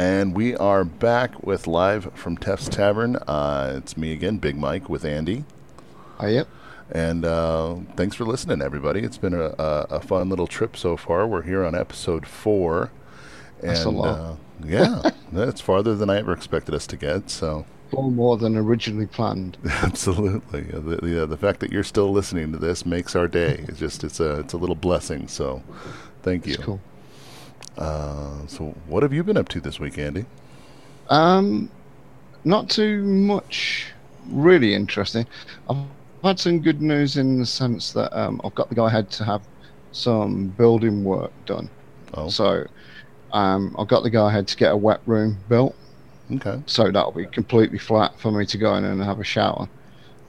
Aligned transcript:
And 0.00 0.34
we 0.34 0.56
are 0.56 0.82
back 0.82 1.42
with 1.42 1.66
live 1.66 2.10
from 2.14 2.38
Teff's 2.38 2.70
Tavern. 2.70 3.16
Uh, 3.16 3.74
it's 3.76 3.98
me 3.98 4.14
again, 4.14 4.38
Big 4.38 4.56
Mike, 4.56 4.88
with 4.88 5.04
Andy. 5.04 5.44
Oh, 6.18 6.26
yep. 6.26 6.48
And 6.90 7.26
uh, 7.26 7.76
thanks 7.96 8.16
for 8.16 8.24
listening, 8.24 8.62
everybody. 8.62 9.00
It's 9.00 9.18
been 9.18 9.34
a, 9.34 9.48
a, 9.58 9.86
a, 9.90 10.00
fun 10.00 10.30
little 10.30 10.46
trip 10.46 10.74
so 10.74 10.96
far. 10.96 11.26
We're 11.26 11.42
here 11.42 11.66
on 11.66 11.74
episode 11.74 12.26
four. 12.26 12.90
And, 13.60 13.72
That's 13.72 13.84
a 13.84 13.90
lot. 13.90 14.18
Uh, 14.18 14.36
yeah, 14.64 15.10
that's 15.32 15.60
farther 15.60 15.94
than 15.94 16.08
I 16.08 16.16
ever 16.16 16.32
expected 16.32 16.74
us 16.74 16.86
to 16.86 16.96
get. 16.96 17.28
So 17.28 17.66
far 17.90 18.10
more 18.10 18.38
than 18.38 18.56
originally 18.56 19.04
planned. 19.04 19.58
Absolutely. 19.66 20.62
The, 20.62 20.96
the, 20.96 21.22
uh, 21.24 21.26
the 21.26 21.36
fact 21.36 21.60
that 21.60 21.72
you're 21.72 21.84
still 21.84 22.10
listening 22.10 22.52
to 22.52 22.58
this 22.58 22.86
makes 22.86 23.14
our 23.14 23.28
day. 23.28 23.66
It's 23.68 23.78
just 23.78 24.02
it's 24.02 24.18
a 24.18 24.40
it's 24.40 24.54
a 24.54 24.56
little 24.56 24.76
blessing. 24.76 25.28
So, 25.28 25.62
thank 26.22 26.46
you. 26.46 26.54
That's 26.54 26.64
cool. 26.64 26.80
Uh, 27.80 28.46
so, 28.46 28.74
what 28.86 29.02
have 29.02 29.12
you 29.12 29.24
been 29.24 29.36
up 29.36 29.48
to 29.48 29.60
this 29.60 29.80
week, 29.80 29.98
Andy? 29.98 30.26
Um, 31.08 31.70
not 32.44 32.68
too 32.68 33.02
much 33.02 33.86
really 34.28 34.74
interesting. 34.74 35.26
I've 35.68 35.78
had 36.22 36.38
some 36.38 36.60
good 36.60 36.82
news 36.82 37.16
in 37.16 37.38
the 37.38 37.46
sense 37.46 37.92
that 37.92 38.16
um, 38.18 38.40
I've 38.44 38.54
got 38.54 38.68
the 38.68 38.74
go 38.74 38.86
ahead 38.86 39.10
to 39.12 39.24
have 39.24 39.42
some 39.92 40.48
building 40.48 41.02
work 41.04 41.32
done. 41.46 41.70
Oh. 42.14 42.28
So, 42.28 42.66
um, 43.32 43.74
I've 43.78 43.88
got 43.88 44.02
the 44.02 44.10
go 44.10 44.26
ahead 44.26 44.46
to 44.48 44.56
get 44.56 44.72
a 44.72 44.76
wet 44.76 45.00
room 45.06 45.38
built. 45.48 45.74
Okay. 46.32 46.62
So 46.66 46.92
that'll 46.92 47.10
be 47.12 47.26
completely 47.26 47.78
flat 47.78 48.18
for 48.20 48.30
me 48.30 48.46
to 48.46 48.58
go 48.58 48.74
in 48.76 48.84
and 48.84 49.02
have 49.02 49.18
a 49.20 49.24
shower. 49.24 49.68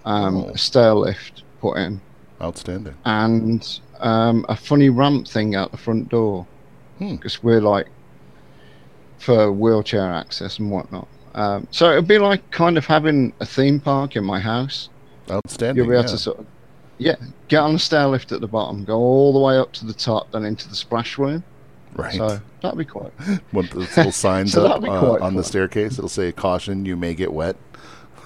Um, 0.05 0.37
Oh. 0.37 0.49
A 0.49 0.57
stair 0.57 0.93
lift 0.95 1.43
put 1.59 1.77
in, 1.77 2.01
Outstanding. 2.41 2.95
and 3.05 3.79
um, 3.99 4.45
a 4.49 4.55
funny 4.55 4.89
ramp 4.89 5.27
thing 5.27 5.53
out 5.53 5.71
the 5.71 5.77
front 5.77 6.09
door. 6.09 6.47
Hmm. 7.01 7.15
Because 7.15 7.41
we're 7.41 7.61
like 7.61 7.87
for 9.17 9.51
wheelchair 9.51 10.13
access 10.13 10.59
and 10.59 10.69
whatnot. 10.69 11.07
Um, 11.33 11.67
so 11.71 11.91
it'd 11.91 12.07
be 12.07 12.19
like 12.19 12.51
kind 12.51 12.77
of 12.77 12.85
having 12.85 13.33
a 13.39 13.45
theme 13.45 13.79
park 13.79 14.15
in 14.15 14.23
my 14.23 14.39
house. 14.39 14.89
Outstanding. 15.29 15.77
You'll 15.77 15.91
be 15.91 15.95
able 15.95 16.03
yeah. 16.03 16.11
to 16.11 16.17
sort 16.17 16.39
of, 16.39 16.45
yeah, 16.99 17.15
get 17.47 17.59
on 17.59 17.73
the 17.73 17.79
stair 17.79 18.05
lift 18.07 18.31
at 18.31 18.41
the 18.41 18.47
bottom, 18.47 18.83
go 18.83 18.97
all 18.97 19.33
the 19.33 19.39
way 19.39 19.57
up 19.57 19.71
to 19.73 19.85
the 19.85 19.93
top, 19.93 20.31
then 20.31 20.45
into 20.45 20.69
the 20.69 20.75
splash 20.75 21.17
room. 21.17 21.43
right. 21.95 22.13
So 22.13 22.39
that'd 22.61 22.77
be 22.77 22.85
quite. 22.85 23.11
One 23.51 23.65
of 23.65 23.71
those 23.71 23.97
little 23.97 24.11
signs 24.11 24.51
So 24.51 24.67
up 24.67 24.83
uh, 24.83 25.23
on 25.23 25.35
the 25.35 25.43
staircase. 25.43 25.93
It'll 25.93 26.07
say 26.07 26.31
"Caution: 26.31 26.85
You 26.85 26.95
may 26.95 27.15
get 27.15 27.33
wet." 27.33 27.55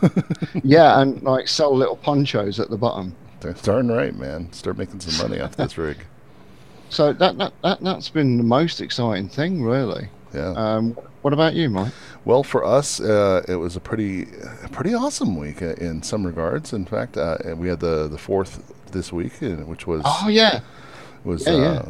yeah, 0.63 0.99
and 0.99 1.23
like 1.23 1.47
sell 1.47 1.73
little 1.73 1.95
ponchos 1.95 2.59
at 2.59 2.69
the 2.69 2.77
bottom. 2.77 3.15
Darn 3.61 3.89
right, 3.89 4.15
man. 4.15 4.51
Start 4.51 4.77
making 4.77 4.99
some 4.99 5.29
money 5.29 5.41
off 5.41 5.55
this 5.55 5.77
rig. 5.77 5.97
So 6.89 7.13
that, 7.13 7.37
that 7.37 7.53
that 7.63 7.81
that's 7.81 8.09
been 8.09 8.37
the 8.37 8.43
most 8.43 8.81
exciting 8.81 9.27
thing, 9.29 9.63
really. 9.63 10.09
Yeah. 10.33 10.53
Um, 10.55 10.97
what 11.21 11.33
about 11.33 11.55
you, 11.55 11.69
Mike? 11.69 11.93
Well, 12.23 12.43
for 12.43 12.63
us, 12.63 12.99
uh, 12.99 13.43
it 13.47 13.55
was 13.55 13.75
a 13.75 13.79
pretty, 13.79 14.25
pretty 14.71 14.93
awesome 14.93 15.37
week 15.37 15.61
uh, 15.61 15.73
in 15.75 16.03
some 16.03 16.25
regards. 16.25 16.73
In 16.73 16.85
fact, 16.85 17.17
uh, 17.17 17.37
we 17.55 17.67
had 17.67 17.79
the 17.79 18.07
the 18.07 18.17
fourth 18.17 18.73
this 18.91 19.11
week, 19.11 19.33
which 19.41 19.87
was 19.87 20.01
Oh 20.05 20.27
yeah, 20.27 20.61
was 21.23 21.47
yeah, 21.47 21.55
yeah. 21.55 21.85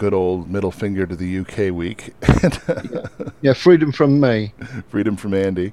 Uh, 0.00 0.04
good 0.04 0.14
old 0.14 0.50
middle 0.50 0.70
finger 0.70 1.06
to 1.06 1.16
the 1.16 1.38
UK 1.38 1.74
week, 1.74 2.14
and 2.42 3.32
yeah, 3.42 3.52
freedom 3.52 3.92
from 3.92 4.20
me. 4.20 4.52
freedom 4.88 5.16
from 5.16 5.34
Andy. 5.34 5.72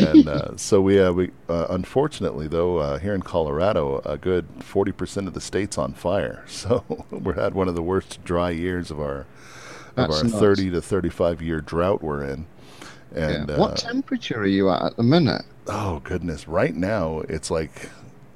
And 0.00 0.28
uh, 0.28 0.56
so 0.56 0.80
we 0.80 1.00
uh, 1.00 1.12
we 1.12 1.30
uh, 1.48 1.66
unfortunately 1.70 2.48
though 2.48 2.78
uh, 2.78 2.98
here 2.98 3.14
in 3.14 3.22
Colorado, 3.22 4.00
a 4.04 4.18
good 4.18 4.46
forty 4.60 4.92
percent 4.92 5.28
of 5.28 5.34
the 5.34 5.40
state's 5.40 5.78
on 5.78 5.92
fire. 5.94 6.44
So 6.46 6.84
we're 7.10 7.34
had 7.34 7.54
one 7.54 7.68
of 7.68 7.74
the 7.74 7.82
worst 7.82 8.24
dry 8.24 8.50
years 8.50 8.90
of 8.90 9.00
our 9.00 9.20
of 9.20 9.96
That's 9.96 10.22
our 10.22 10.28
thirty 10.28 10.70
to 10.70 10.80
thirty 10.80 11.10
five 11.10 11.42
year 11.42 11.60
drought 11.60 12.02
we're 12.02 12.24
in. 12.24 12.46
And 13.14 13.48
yeah. 13.48 13.54
uh, 13.54 13.58
what 13.58 13.76
temperature 13.76 14.40
are 14.40 14.46
you 14.46 14.70
at 14.70 14.82
at 14.82 14.96
the 14.96 15.02
minute? 15.02 15.42
Oh 15.66 16.00
goodness! 16.02 16.48
Right 16.48 16.74
now 16.74 17.20
it's 17.28 17.50
like 17.50 17.90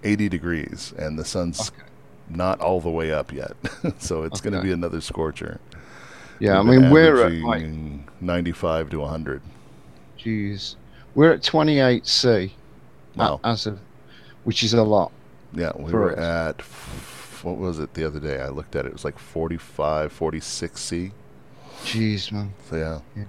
80 0.05 0.29
degrees, 0.29 0.95
and 0.97 1.19
the 1.19 1.25
sun's 1.25 1.61
Okay. 1.61 1.88
Not 2.31 2.61
all 2.61 2.81
the 2.81 2.91
way 2.91 3.13
up 3.13 3.33
yet, 3.33 3.53
so 3.99 4.23
it's 4.23 4.41
going 4.41 4.55
to 4.55 4.63
be 4.63 4.73
another 4.73 5.01
scorcher. 5.01 5.61
Yeah, 6.39 6.59
I 6.59 6.63
We've 6.63 6.73
been 6.73 6.83
mean 6.83 6.91
we're 6.91 7.27
at 7.27 7.33
like, 7.33 7.67
95 8.21 8.91
to 8.91 8.99
100. 9.01 9.43
Jeez, 10.19 10.77
we're 11.15 11.33
at 11.33 11.43
28 11.43 12.07
C 12.07 12.29
uh, 12.29 12.49
Wow! 13.17 13.41
as 13.45 13.67
of, 13.67 13.81
which 14.45 14.63
is 14.63 14.75
a 14.75 14.83
lot. 14.83 15.11
yeah, 15.53 15.73
we 15.77 15.93
were 15.93 16.13
us. 16.13 16.19
at 16.19 16.63
what 17.45 17.57
was 17.57 17.79
it 17.79 17.95
the 17.95 18.05
other 18.05 18.21
day? 18.21 18.41
I 18.41 18.49
looked 18.49 18.77
at 18.77 18.85
it. 18.85 18.89
It 18.89 18.93
was 18.93 19.05
like 19.05 19.19
45, 19.19 20.13
46 20.13 20.81
C. 20.81 21.13
Jeez, 21.85 22.33
man. 22.33 22.53
So 22.69 22.77
yeah. 22.77 23.01
Yeah. 23.17 23.25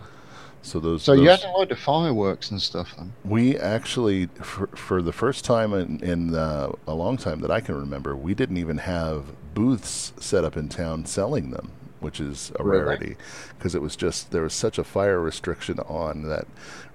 So 0.61 0.79
those. 0.79 1.03
So 1.03 1.13
you 1.13 1.25
those- 1.25 1.41
had 1.41 1.49
a 1.49 1.57
load 1.57 1.71
of 1.71 1.79
fireworks 1.79 2.51
and 2.51 2.61
stuff 2.61 2.93
then. 2.97 3.13
We 3.23 3.57
actually, 3.57 4.27
for, 4.41 4.67
for 4.67 5.01
the 5.01 5.13
first 5.13 5.45
time 5.45 5.73
in, 5.73 5.99
in 6.03 6.35
uh, 6.35 6.71
a 6.87 6.93
long 6.93 7.17
time 7.17 7.39
that 7.41 7.51
I 7.51 7.61
can 7.61 7.75
remember, 7.75 8.15
we 8.15 8.33
didn't 8.33 8.57
even 8.57 8.79
have 8.79 9.25
booths 9.53 10.13
set 10.19 10.43
up 10.43 10.57
in 10.57 10.69
town 10.69 11.05
selling 11.05 11.51
them, 11.51 11.71
which 12.01 12.19
is 12.19 12.51
a 12.59 12.63
Really? 12.63 12.83
rarity, 12.83 13.15
because 13.57 13.73
it 13.73 13.81
was 13.81 13.95
just 13.95 14.31
there 14.31 14.43
was 14.43 14.53
such 14.53 14.77
a 14.77 14.83
fire 14.83 15.19
restriction 15.19 15.79
on 15.79 16.23
that. 16.29 16.45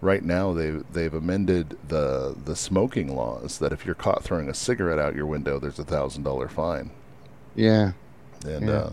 Right 0.01 0.23
now, 0.23 0.53
they've 0.53 0.85
they've 0.93 1.15
amended 1.15 1.79
the 1.89 2.37
the 2.45 2.55
smoking 2.57 3.17
laws 3.17 3.59
that 3.59 3.73
if 3.73 3.87
you're 3.87 3.95
caught 3.95 4.23
throwing 4.23 4.49
a 4.51 4.55
cigarette 4.55 4.99
out 4.99 5.15
your 5.17 5.27
window, 5.27 5.59
there's 5.59 5.79
a 5.79 5.85
thousand 5.85 6.23
dollar 6.25 6.49
fine. 6.49 6.91
Yeah. 7.55 7.93
And 8.47 8.69
Yeah. 8.69 8.73
uh, 8.75 8.93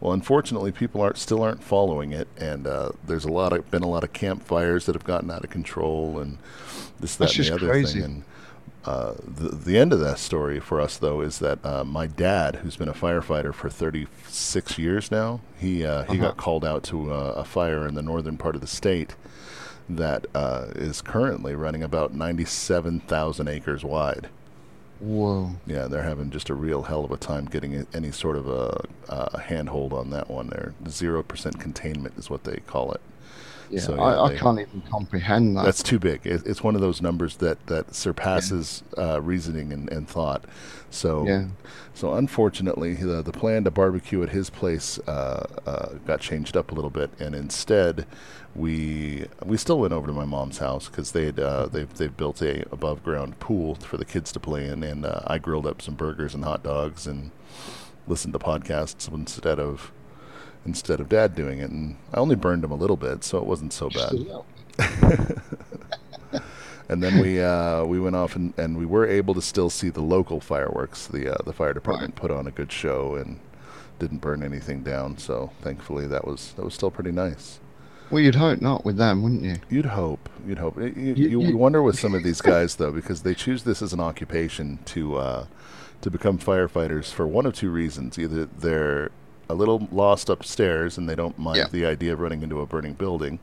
well, 0.00 0.12
unfortunately, 0.12 0.72
people 0.72 1.00
aren't 1.00 1.18
still 1.18 1.42
aren't 1.42 1.62
following 1.62 2.12
it, 2.12 2.26
and 2.38 2.66
uh, 2.66 2.90
there's 3.06 3.24
a 3.24 3.30
lot 3.32 3.52
of 3.52 3.70
been 3.70 3.82
a 3.84 3.88
lot 3.88 4.02
of 4.04 4.12
campfires 4.12 4.86
that 4.86 4.94
have 4.94 5.04
gotten 5.04 5.30
out 5.30 5.44
of 5.44 5.50
control, 5.50 6.18
and 6.18 6.38
this, 7.00 7.14
that, 7.16 7.26
That's 7.26 7.38
and 7.38 7.46
the 7.46 7.54
other 7.54 7.68
crazy. 7.68 8.00
thing. 8.00 8.04
And 8.04 8.22
uh, 8.84 9.14
the 9.24 9.50
the 9.54 9.78
end 9.78 9.92
of 9.92 10.00
that 10.00 10.18
story 10.18 10.58
for 10.58 10.80
us 10.80 10.96
though 10.96 11.20
is 11.20 11.38
that 11.38 11.64
uh, 11.64 11.84
my 11.84 12.08
dad, 12.08 12.56
who's 12.56 12.76
been 12.76 12.88
a 12.88 12.92
firefighter 12.92 13.54
for 13.54 13.70
36 13.70 14.76
years 14.76 15.10
now, 15.12 15.40
he 15.58 15.84
uh, 15.86 16.02
he 16.04 16.16
Uh-huh. 16.18 16.26
got 16.28 16.36
called 16.36 16.64
out 16.64 16.82
to 16.84 17.12
uh, 17.12 17.34
a 17.36 17.44
fire 17.44 17.86
in 17.86 17.94
the 17.94 18.02
northern 18.02 18.36
part 18.36 18.56
of 18.56 18.60
the 18.60 18.66
state 18.66 19.14
that 19.88 20.26
uh, 20.34 20.66
is 20.74 21.00
currently 21.02 21.54
running 21.54 21.82
about 21.82 22.12
97,000 22.14 23.46
acres 23.48 23.84
wide. 23.84 24.28
Whoa. 25.02 25.50
Yeah, 25.66 25.88
they're 25.88 26.04
having 26.04 26.30
just 26.30 26.48
a 26.48 26.54
real 26.54 26.82
hell 26.84 27.04
of 27.04 27.10
a 27.10 27.16
time 27.16 27.46
getting 27.46 27.88
any 27.92 28.12
sort 28.12 28.36
of 28.36 28.46
a, 28.46 28.84
a 29.08 29.40
handhold 29.40 29.92
on 29.92 30.10
that 30.10 30.30
one. 30.30 30.46
There, 30.46 30.74
zero 30.88 31.24
percent 31.24 31.58
containment 31.58 32.16
is 32.16 32.30
what 32.30 32.44
they 32.44 32.58
call 32.68 32.92
it. 32.92 33.00
Yeah, 33.72 33.80
So, 33.80 33.94
I, 33.98 34.12
yeah, 34.14 34.20
I 34.20 34.28
they- 34.30 34.38
can't 34.38 34.60
even 34.60 34.82
comprehend 34.90 35.56
that. 35.56 35.64
That's 35.64 35.82
too 35.82 35.98
big. 35.98 36.26
It, 36.26 36.42
it's 36.46 36.62
one 36.62 36.74
of 36.74 36.80
those 36.82 37.00
numbers 37.00 37.36
that 37.38 37.66
that 37.66 37.94
surpasses 37.94 38.82
uh, 38.98 39.20
reasoning 39.22 39.72
and, 39.72 39.90
and 39.90 40.06
thought. 40.08 40.44
So, 40.90 41.26
Yeah. 41.26 41.46
so 41.94 42.12
unfortunately, 42.14 42.94
the 42.94 43.22
the 43.22 43.32
plan 43.32 43.64
to 43.64 43.70
barbecue 43.70 44.22
at 44.22 44.28
his 44.28 44.50
place 44.50 44.98
uh, 45.08 45.46
uh, 45.66 45.86
got 46.06 46.20
changed 46.20 46.54
up 46.56 46.70
a 46.70 46.74
little 46.74 46.90
bit, 46.90 47.10
and 47.18 47.34
instead, 47.34 48.06
we 48.54 49.26
we 49.46 49.56
still 49.56 49.78
went 49.78 49.94
over 49.94 50.06
to 50.06 50.12
my 50.12 50.26
mom's 50.26 50.58
house 50.58 50.88
because 50.88 51.12
they 51.12 51.28
uh, 51.30 51.64
they've 51.66 51.92
they've 51.94 52.14
built 52.16 52.42
a 52.42 52.64
above 52.70 53.02
ground 53.02 53.40
pool 53.40 53.76
for 53.76 53.96
the 53.96 54.04
kids 54.04 54.32
to 54.32 54.40
play 54.40 54.66
in, 54.66 54.82
and 54.82 55.06
uh, 55.06 55.22
I 55.26 55.38
grilled 55.38 55.66
up 55.66 55.80
some 55.80 55.94
burgers 55.94 56.34
and 56.34 56.44
hot 56.44 56.62
dogs 56.62 57.06
and 57.06 57.30
listened 58.06 58.34
to 58.34 58.38
podcasts 58.38 59.10
instead 59.10 59.58
of 59.58 59.92
instead 60.64 61.00
of 61.00 61.08
dad 61.08 61.34
doing 61.34 61.58
it, 61.58 61.70
and 61.70 61.96
I 62.12 62.18
only 62.18 62.36
burned 62.36 62.62
them 62.62 62.70
a 62.70 62.76
little 62.76 62.96
bit, 62.96 63.24
so 63.24 63.38
it 63.38 63.44
wasn't 63.44 63.72
so 63.72 63.90
bad. 63.90 64.12
And 66.88 67.02
then 67.02 67.20
we 67.22 67.40
uh, 67.40 67.84
we 67.84 67.98
went 67.98 68.16
off 68.16 68.36
and, 68.36 68.52
and 68.58 68.76
we 68.76 68.84
were 68.84 69.06
able 69.06 69.32
to 69.34 69.40
still 69.40 69.70
see 69.70 69.88
the 69.88 70.02
local 70.02 70.40
fireworks. 70.40 71.06
The 71.06 71.32
uh, 71.32 71.42
the 71.46 71.52
fire 71.52 71.72
department 71.72 72.16
put 72.16 72.30
on 72.30 72.46
a 72.46 72.50
good 72.50 72.70
show 72.70 73.14
and 73.14 73.40
didn't 73.98 74.18
burn 74.18 74.42
anything 74.42 74.82
down. 74.82 75.16
So 75.16 75.52
thankfully 75.62 76.06
that 76.08 76.26
was 76.26 76.52
that 76.56 76.64
was 76.64 76.74
still 76.74 76.90
pretty 76.90 77.12
nice. 77.12 77.60
Well, 78.10 78.20
you'd 78.20 78.34
hope 78.34 78.60
not 78.60 78.84
with 78.84 78.98
them, 78.98 79.22
wouldn't 79.22 79.42
you? 79.42 79.56
You'd 79.70 79.86
hope. 79.86 80.28
You'd 80.46 80.58
hope. 80.58 80.76
You- 80.78 80.92
you 81.16 81.40
you- 81.40 81.56
wonder 81.56 81.82
with 81.82 81.98
some 81.98 82.14
of 82.14 82.24
these 82.24 82.42
guys 82.42 82.74
though 82.76 82.90
because 82.92 83.22
they 83.22 83.32
choose 83.32 83.62
this 83.62 83.80
as 83.80 83.94
an 83.94 84.00
occupation 84.00 84.78
to 84.86 85.16
uh, 85.16 85.46
to 86.02 86.10
become 86.10 86.38
firefighters 86.38 87.10
for 87.10 87.26
one 87.26 87.46
of 87.46 87.54
two 87.54 87.70
reasons. 87.70 88.18
Either 88.18 88.44
they're 88.44 89.10
a 89.48 89.54
little 89.54 89.88
lost 89.92 90.28
upstairs 90.28 90.98
and 90.98 91.08
they 91.08 91.14
don't 91.14 91.38
mind 91.38 91.58
Yeah. 91.58 91.66
the 91.70 91.86
idea 91.86 92.12
of 92.12 92.20
running 92.20 92.42
into 92.42 92.60
a 92.60 92.66
burning 92.66 92.94
building. 92.94 93.38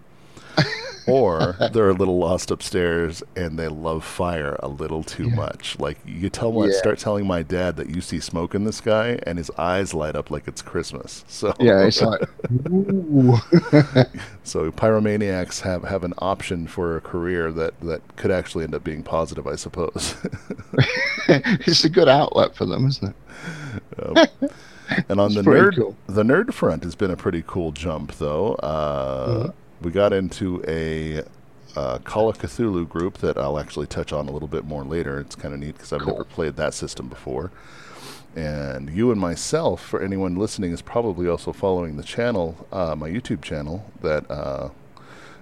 or 1.07 1.55
they're 1.73 1.89
a 1.89 1.93
little 1.93 2.17
lost 2.19 2.51
upstairs 2.51 3.23
and 3.35 3.57
they 3.57 3.67
love 3.67 4.03
fire 4.03 4.57
a 4.61 4.67
little 4.67 5.01
too 5.03 5.29
Yeah. 5.29 5.35
much. 5.35 5.79
Like 5.79 5.97
you 6.05 6.29
tell 6.29 6.51
my 6.51 6.65
Yeah. 6.67 6.73
start 6.77 6.99
telling 6.99 7.25
my 7.25 7.41
dad 7.41 7.77
that 7.77 7.89
you 7.89 8.01
see 8.01 8.19
smoke 8.19 8.53
in 8.53 8.63
the 8.65 8.73
sky 8.73 9.19
and 9.23 9.37
his 9.37 9.49
eyes 9.57 9.93
light 9.93 10.15
up 10.15 10.29
like 10.29 10.47
it's 10.47 10.61
Christmas. 10.61 11.23
So 11.29 11.53
Yeah, 11.59 11.85
it's 11.85 12.01
like, 12.01 12.19
so 14.43 14.71
pyromaniacs 14.71 15.61
have, 15.61 15.83
have 15.83 16.03
an 16.03 16.13
option 16.19 16.67
for 16.67 16.97
a 16.97 17.01
career 17.01 17.51
that, 17.53 17.79
that 17.81 18.01
could 18.17 18.31
actually 18.31 18.63
end 18.65 18.75
up 18.75 18.83
being 18.83 19.03
positive, 19.03 19.47
I 19.47 19.55
suppose. 19.55 20.15
it's 21.27 21.83
a 21.85 21.89
good 21.89 22.09
outlet 22.09 22.55
for 22.55 22.65
them, 22.65 22.87
isn't 22.87 23.15
it? 23.15 24.17
Um, 24.17 24.49
and 25.09 25.19
on 25.19 25.27
It's 25.27 25.36
the 25.36 25.41
nerd 25.44 25.75
cool. 25.75 25.95
the 26.07 26.24
nerd 26.24 26.53
front 26.53 26.83
has 26.83 26.95
been 26.95 27.12
a 27.12 27.15
pretty 27.18 27.44
cool 27.45 27.71
jump 27.71 28.13
though. 28.13 28.53
Uh, 28.56 29.51
we 29.81 29.91
got 29.91 30.13
into 30.13 30.63
a 30.68 31.24
uh, 31.80 32.00
Call 32.00 32.27
of 32.30 32.38
Cthulhu 32.39 32.88
group 32.89 33.19
that 33.19 33.38
I'll 33.38 33.59
actually 33.59 33.88
touch 33.88 34.12
on 34.12 34.27
a 34.27 34.31
little 34.31 34.47
bit 34.47 34.65
more 34.65 34.83
later. 34.83 35.19
It's 35.19 35.36
kind 35.36 35.53
of 35.53 35.59
neat 35.59 35.75
because 35.75 35.94
I've 35.94 36.01
Cool. 36.01 36.13
never 36.13 36.24
played 36.25 36.56
that 36.57 36.74
system 36.74 37.07
before. 37.07 37.51
And 38.36 38.89
you 38.89 39.12
and 39.12 39.19
myself, 39.19 39.81
for 39.81 40.01
anyone 40.01 40.36
listening, 40.36 40.71
is 40.71 40.81
probably 40.81 41.27
also 41.27 41.51
following 41.53 41.97
the 41.97 42.03
channel, 42.03 42.68
uh, 42.71 42.95
my 42.95 43.09
YouTube 43.09 43.42
channel, 43.42 43.85
that 44.01 44.30
uh, 44.30 44.69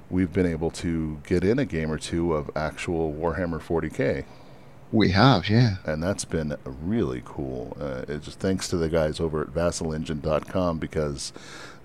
we've 0.10 0.32
been 0.32 0.46
able 0.46 0.72
to 0.72 1.20
get 1.26 1.44
in 1.44 1.60
a 1.60 1.66
game 1.66 1.92
or 1.92 1.98
two 1.98 2.34
of 2.34 2.50
actual 2.56 3.14
Warhammer 3.14 3.60
40k 3.62 4.24
We 4.92 5.10
have, 5.12 5.50
yeah. 5.50 5.75
and 5.86 6.01
that's 6.01 6.24
been 6.24 6.56
really 6.66 7.22
cool. 7.25 7.75
Uh, 7.80 8.06
it's 8.07 8.25
just 8.25 8.39
thanks 8.39 8.69
to 8.69 8.78
the 8.78 8.88
guys 8.88 9.19
over 9.19 9.42
at 9.42 9.50
VassalEngine.com 9.50 10.78
because 10.80 11.34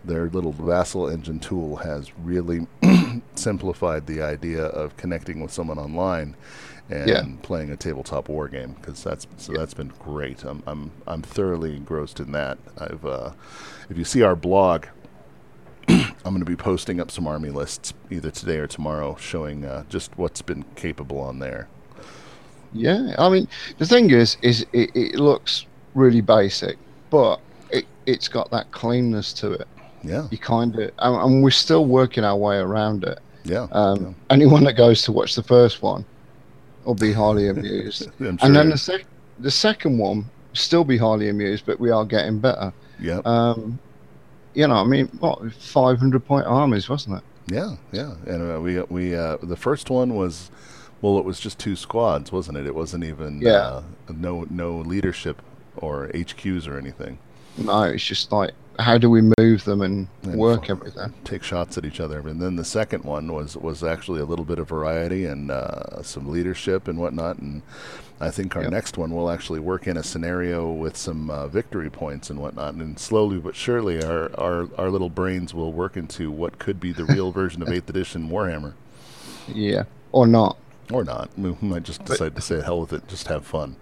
their 0.05 0.29
little 0.29 0.53
Vassal 0.53 1.09
Engine 1.09 1.41
tool 1.41 1.77
has 1.77 2.17
really 2.19 2.67
simplified 3.35 4.07
the 4.07 4.23
idea 4.23 4.65
of 4.67 4.97
connecting 4.97 5.41
with 5.41 5.53
someone 5.53 5.79
online 5.79 6.37
and 6.91 7.09
Yeah. 7.09 7.23
playing 7.43 7.71
a 7.71 7.77
tabletop 7.77 8.29
war 8.29 8.49
game 8.49 8.75
because 8.75 9.03
that's 9.03 9.27
so 9.37 9.53
that's 9.53 9.75
been 9.75 9.93
great. 9.99 10.45
I'm 10.45 10.63
I'm 10.67 10.91
I'm 11.07 11.23
thoroughly 11.23 11.77
engrossed 11.77 12.21
in 12.21 12.31
that. 12.33 12.59
I've 12.79 13.05
uh, 13.05 13.33
if 13.91 13.99
you 13.99 14.05
see 14.05 14.23
our 14.23 14.37
blog. 14.37 14.87
I'm 15.89 16.15
going 16.35 16.39
to 16.39 16.45
be 16.45 16.55
posting 16.57 17.01
up 17.01 17.11
some 17.11 17.27
army 17.27 17.51
lists 17.51 17.93
either 18.09 18.31
today 18.31 18.59
or 18.59 18.69
tomorrow, 18.69 19.17
showing 19.19 19.65
uh, 19.65 19.83
just 19.89 20.17
what's 20.17 20.41
been 20.41 20.65
capable 20.77 21.19
on 21.19 21.41
there. 21.41 21.67
Yeah, 22.75 23.15
I 23.19 23.29
mean, 23.29 23.49
the 23.79 23.87
thing 23.87 24.11
is, 24.11 24.37
is 24.43 24.67
it, 24.73 24.91
it 24.95 25.15
looks 25.17 25.67
really 25.95 26.21
basic, 26.21 26.79
but 27.11 27.41
it, 27.71 27.85
it's 28.07 28.29
got 28.29 28.51
that 28.51 28.71
cleanness 28.71 29.33
to 29.35 29.53
it. 29.53 29.69
Yeah, 30.05 30.27
You 30.31 30.39
kind 30.39 30.75
of, 30.75 30.91
and, 30.99 31.17
and 31.17 31.43
we're 31.45 31.51
still 31.51 31.85
working 31.87 32.25
our 32.25 32.37
way 32.37 32.57
around 32.57 33.05
it. 33.05 33.19
yeah. 33.45 33.69
Um, 33.73 34.17
Anyone 34.31 34.65
that 34.65 34.73
goes 34.73 35.03
to 35.03 35.13
watch 35.13 35.35
the 35.37 35.43
first 35.45 35.81
one 35.83 36.05
will 36.85 36.95
be 36.95 37.13
highly 37.13 37.49
amused, 37.55 38.09
I'm 38.21 38.39
and 38.43 38.57
then 38.57 38.71
the 38.71 38.79
sec- 38.79 39.07
the 39.39 39.51
second 39.51 39.99
one 39.99 40.25
still 40.55 40.83
be 40.85 40.97
highly 40.99 41.29
amused, 41.29 41.67
but 41.67 41.79
we 41.79 41.91
are 41.91 42.05
getting 42.05 42.39
better. 42.41 42.73
yeah, 43.01 43.21
Um, 43.25 43.79
you 44.55 44.67
know, 44.67 44.75
I 44.75 44.85
mean, 44.85 45.07
what 45.21 45.53
500 45.53 46.25
point 46.25 46.47
armies, 46.47 46.89
wasn't 46.89 47.19
it? 47.19 47.25
yeah, 47.55 47.77
yeah. 47.93 48.15
And 48.27 48.53
uh, 48.57 48.61
we 48.61 48.81
we 48.83 49.15
uh, 49.15 49.37
the 49.43 49.57
first 49.57 49.89
one 49.91 50.15
was, 50.15 50.51
well, 51.03 51.19
it 51.19 51.25
was 51.25 51.39
just 51.41 51.59
two 51.59 51.77
squads, 51.77 52.33
wasn't 52.33 52.57
it? 52.57 52.67
It 52.67 52.75
wasn't 52.75 53.05
even 53.05 53.41
Yeah. 53.43 53.51
uh, 53.59 53.83
no 54.09 54.47
no 54.49 54.77
leadership 54.79 55.43
or 55.77 56.09
HQs 56.15 56.67
or 56.67 56.79
anything. 56.79 57.19
No, 57.59 57.83
it's 57.83 58.03
just 58.05 58.33
like, 58.33 58.53
how 58.79 58.97
do 58.97 59.11
we 59.11 59.21
move 59.39 59.65
them 59.65 59.83
and 59.83 60.09
And 60.23 60.37
work 60.37 60.65
f- 60.65 60.71
everything? 60.71 61.13
Take 61.25 61.43
shots 61.43 61.77
at 61.77 61.85
each 61.85 62.01
other, 62.01 62.21
and 62.21 62.41
then 62.41 62.57
the 62.57 62.65
second 62.65 63.05
one 63.05 63.31
was 63.33 63.57
was 63.57 63.85
actually 63.85 64.21
a 64.21 64.25
little 64.25 64.45
bit 64.47 64.59
of 64.59 64.69
variety 64.69 65.27
and 65.27 65.51
uh, 65.51 66.03
some 66.03 66.31
leadership 66.31 66.89
and 66.89 66.99
whatnot. 66.99 67.39
And 67.39 67.61
I 68.21 68.31
think 68.31 68.55
our 68.57 68.63
Yep. 68.63 68.71
next 68.71 68.97
one 68.97 69.11
will 69.11 69.29
actually 69.29 69.59
work 69.61 69.87
in 69.87 69.97
a 69.99 70.03
scenario 70.03 70.71
with 70.73 70.97
some 70.97 71.29
uh, 71.29 71.49
victory 71.49 71.91
points 71.91 72.31
and 72.31 72.39
whatnot. 72.41 72.75
And 72.75 72.99
slowly 72.99 73.39
but 73.39 73.55
surely, 73.57 74.03
our, 74.03 74.31
our 74.39 74.69
our 74.79 74.89
little 74.91 75.11
brains 75.11 75.53
will 75.53 75.73
work 75.73 75.97
into 75.97 76.31
what 76.31 76.59
could 76.59 76.79
be 76.81 76.93
the 76.93 77.05
real 77.05 77.33
version 77.33 77.61
of 77.61 77.69
Eighth 77.75 77.91
Edition 77.91 78.31
Warhammer. 78.31 78.73
Yeah, 79.49 79.83
or 80.13 80.27
not. 80.27 80.57
Or 80.95 81.05
not. 81.05 81.31
We 81.37 81.57
might 81.61 81.83
just 81.85 82.05
decide 82.05 82.35
to 82.37 82.43
say 82.43 82.61
hell 82.61 82.81
with 82.81 82.93
it, 82.93 83.07
just 83.09 83.29
have 83.29 83.47
fun. 83.47 83.77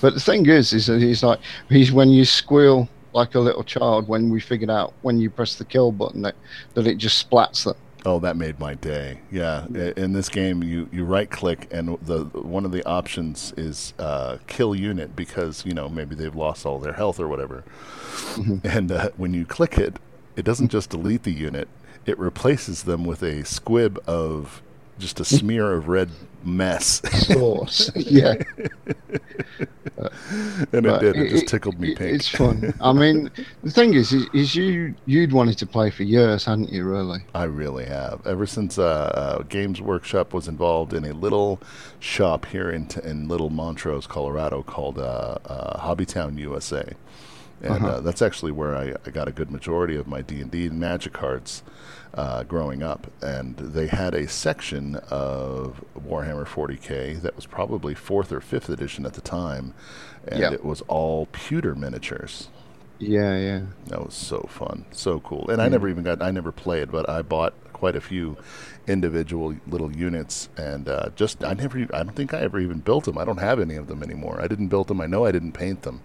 But 0.00 0.14
the 0.14 0.20
thing 0.20 0.46
is, 0.46 0.72
is 0.72 0.86
that 0.86 1.00
he's 1.00 1.22
like 1.22 1.40
he's 1.68 1.92
when 1.92 2.10
you 2.10 2.24
squeal 2.24 2.88
like 3.12 3.34
a 3.34 3.40
little 3.40 3.64
child 3.64 4.06
when 4.06 4.28
we 4.28 4.40
figured 4.40 4.70
out 4.70 4.92
when 5.00 5.18
you 5.18 5.30
press 5.30 5.54
the 5.54 5.64
kill 5.64 5.90
button 5.90 6.20
that, 6.22 6.34
that 6.74 6.86
it 6.86 6.98
just 6.98 7.28
splats 7.28 7.64
them. 7.64 7.74
Oh, 8.04 8.20
that 8.20 8.36
made 8.36 8.60
my 8.60 8.74
day. 8.74 9.20
Yeah, 9.32 9.66
in 9.96 10.12
this 10.12 10.28
game, 10.28 10.62
you, 10.62 10.88
you 10.92 11.04
right 11.04 11.28
click, 11.28 11.66
and 11.72 11.98
the 12.02 12.26
one 12.26 12.64
of 12.64 12.70
the 12.70 12.86
options 12.86 13.52
is 13.56 13.94
uh, 13.98 14.36
kill 14.46 14.76
unit 14.76 15.16
because 15.16 15.66
you 15.66 15.74
know 15.74 15.88
maybe 15.88 16.14
they've 16.14 16.34
lost 16.34 16.64
all 16.64 16.78
their 16.78 16.92
health 16.92 17.18
or 17.18 17.26
whatever. 17.26 17.64
And 18.62 18.92
uh, 18.92 19.10
when 19.16 19.34
you 19.34 19.44
click 19.44 19.76
it, 19.76 19.98
it 20.36 20.44
doesn't 20.44 20.68
just 20.68 20.90
delete 20.90 21.24
the 21.24 21.32
unit; 21.32 21.68
it 22.04 22.16
replaces 22.16 22.84
them 22.84 23.04
with 23.04 23.24
a 23.24 23.44
squib 23.44 23.98
of 24.06 24.62
just 24.98 25.20
a 25.20 25.24
smear 25.24 25.72
of 25.72 25.88
red 25.88 26.10
mess, 26.44 27.00
Sauce. 27.26 27.90
yeah, 27.96 28.34
and 30.72 30.86
it 30.86 31.00
did. 31.00 31.16
It, 31.16 31.30
just 31.30 31.48
tickled 31.48 31.78
me 31.80 31.92
it- 31.92 31.98
pink. 31.98 32.14
It's 32.14 32.28
fun. 32.28 32.72
I 32.80 32.92
mean, 32.92 33.30
the 33.62 33.70
thing 33.70 33.94
is, 33.94 34.12
is, 34.12 34.26
is 34.32 34.54
you 34.54 34.94
you'd 35.06 35.32
wanted 35.32 35.58
to 35.58 35.66
play 35.66 35.90
for 35.90 36.02
years, 36.02 36.44
hadn't 36.44 36.70
you? 36.70 36.84
Really? 36.84 37.20
I 37.34 37.44
really 37.44 37.84
have. 37.86 38.26
Ever 38.26 38.46
since 38.46 38.78
uh, 38.78 38.84
uh, 38.84 39.42
Games 39.42 39.80
Workshop 39.80 40.32
was 40.32 40.48
involved 40.48 40.92
in 40.92 41.04
a 41.04 41.12
little 41.12 41.60
shop 41.98 42.46
here 42.46 42.70
in, 42.70 42.86
t- 42.86 43.00
in 43.02 43.28
Little 43.28 43.50
Montrose, 43.50 44.06
Colorado, 44.06 44.62
called 44.62 44.98
uh, 44.98 45.36
uh, 45.46 45.80
Hobbytown 45.80 46.38
USA, 46.38 46.92
and 47.62 47.84
Uh-huh. 47.84 47.86
uh, 47.86 48.00
that's 48.00 48.22
actually 48.22 48.52
where 48.52 48.76
I, 48.76 48.94
I 49.06 49.10
got 49.10 49.28
a 49.28 49.32
good 49.32 49.50
majority 49.50 49.96
of 49.96 50.06
my 50.06 50.22
D 50.22 50.40
and 50.40 50.50
D 50.50 50.66
and 50.66 50.78
Magic 50.80 51.12
cards 51.12 51.62
uh, 52.14 52.42
growing 52.44 52.82
up. 52.82 53.06
And 53.22 53.56
they 53.56 53.86
had 53.86 54.14
a 54.14 54.28
section 54.28 54.96
of 55.10 55.84
Warhammer 55.98 56.46
40k 56.46 57.20
that 57.22 57.36
was 57.36 57.46
probably 57.46 57.94
fourth 57.94 58.32
or 58.32 58.40
fifth 58.40 58.68
edition 58.68 59.06
at 59.06 59.14
the 59.14 59.20
time, 59.20 59.74
and 60.26 60.40
Yeah. 60.40 60.52
it 60.52 60.64
was 60.64 60.82
all 60.88 61.26
pewter 61.32 61.74
miniatures. 61.74 62.48
Yeah, 62.98 63.36
yeah. 63.36 63.60
That 63.88 64.04
was 64.06 64.14
so 64.14 64.46
fun, 64.48 64.86
so 64.90 65.20
cool. 65.20 65.50
And 65.50 65.60
I 65.60 65.68
never 65.68 65.86
even 65.88 66.02
got, 66.02 66.22
I 66.22 66.30
never 66.30 66.50
played, 66.50 66.90
but 66.90 67.08
I 67.10 67.20
bought 67.22 67.52
quite 67.74 67.94
a 67.94 68.00
few 68.00 68.38
individual 68.86 69.54
little 69.66 69.94
units, 69.94 70.48
and 70.56 70.88
uh, 70.88 71.10
just 71.14 71.44
I 71.44 71.52
never, 71.52 71.78
i 71.92 72.02
don't 72.02 72.16
think 72.16 72.32
I 72.32 72.40
ever 72.40 72.58
even 72.58 72.78
built 72.80 73.04
them. 73.04 73.18
I 73.18 73.24
don't 73.26 73.36
have 73.40 73.60
any 73.60 73.76
of 73.76 73.86
them 73.86 74.02
anymore. 74.02 74.40
I 74.40 74.48
didn't 74.48 74.68
build 74.68 74.88
them. 74.88 75.00
I 75.02 75.06
know 75.06 75.26
I 75.26 75.32
didn't 75.32 75.52
paint 75.52 75.82
them. 75.82 76.00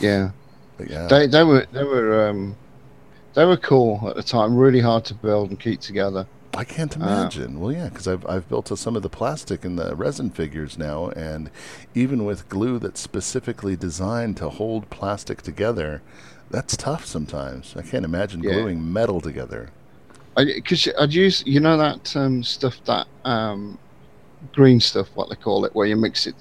Yeah, 0.00 0.30
But 0.78 0.90
yeah, 0.90 1.06
they 1.08 1.26
they 1.26 1.42
were 1.44 1.66
they 1.72 1.84
were 1.84 2.28
um, 2.28 2.56
they 3.34 3.44
were 3.44 3.56
cool 3.56 4.06
at 4.08 4.16
the 4.16 4.22
time. 4.22 4.56
Really 4.56 4.80
hard 4.80 5.04
to 5.06 5.14
build 5.14 5.50
and 5.50 5.58
keep 5.60 5.80
together. 5.80 6.26
I 6.54 6.64
can't 6.64 6.96
uh, 6.96 7.00
imagine. 7.00 7.60
well, 7.60 7.72
yeah, 7.72 7.88
because 7.88 8.08
I've 8.08 8.26
I've 8.26 8.48
built 8.48 8.72
uh, 8.72 8.76
some 8.76 8.96
of 8.96 9.02
the 9.02 9.08
plastic 9.10 9.64
and 9.64 9.78
the 9.78 9.94
resin 9.94 10.30
figures 10.30 10.78
now, 10.78 11.08
and 11.10 11.50
even 11.94 12.24
with 12.24 12.48
glue 12.48 12.78
that's 12.78 13.00
specifically 13.00 13.76
designed 13.76 14.36
to 14.38 14.48
hold 14.48 14.88
plastic 14.90 15.42
together, 15.42 16.02
that's 16.50 16.76
tough 16.76 17.04
sometimes. 17.04 17.74
I 17.76 17.82
can't 17.82 18.04
imagine 18.04 18.42
Yeah. 18.42 18.54
gluing 18.54 18.92
metal 18.92 19.20
together. 19.20 19.70
Because 20.36 20.88
I'd 20.98 21.14
use 21.14 21.42
you 21.46 21.60
know 21.60 21.76
that 21.78 22.14
um, 22.16 22.42
stuff 22.42 22.82
that 22.84 23.06
um, 23.24 23.78
green 24.52 24.80
stuff, 24.80 25.08
what 25.14 25.28
they 25.28 25.36
call 25.36 25.64
it, 25.64 25.74
where 25.74 25.86
you 25.86 25.96
mix 25.96 26.26
it 26.26 26.34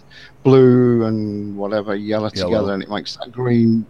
blue 0.43 1.05
and 1.05 1.57
whatever 1.57 1.95
yellow, 1.95 2.29
Yellow. 2.33 2.49
together, 2.49 2.73
and 2.73 2.83
it 2.83 2.89
makes 2.89 3.15
that 3.17 3.31
green 3.31 3.85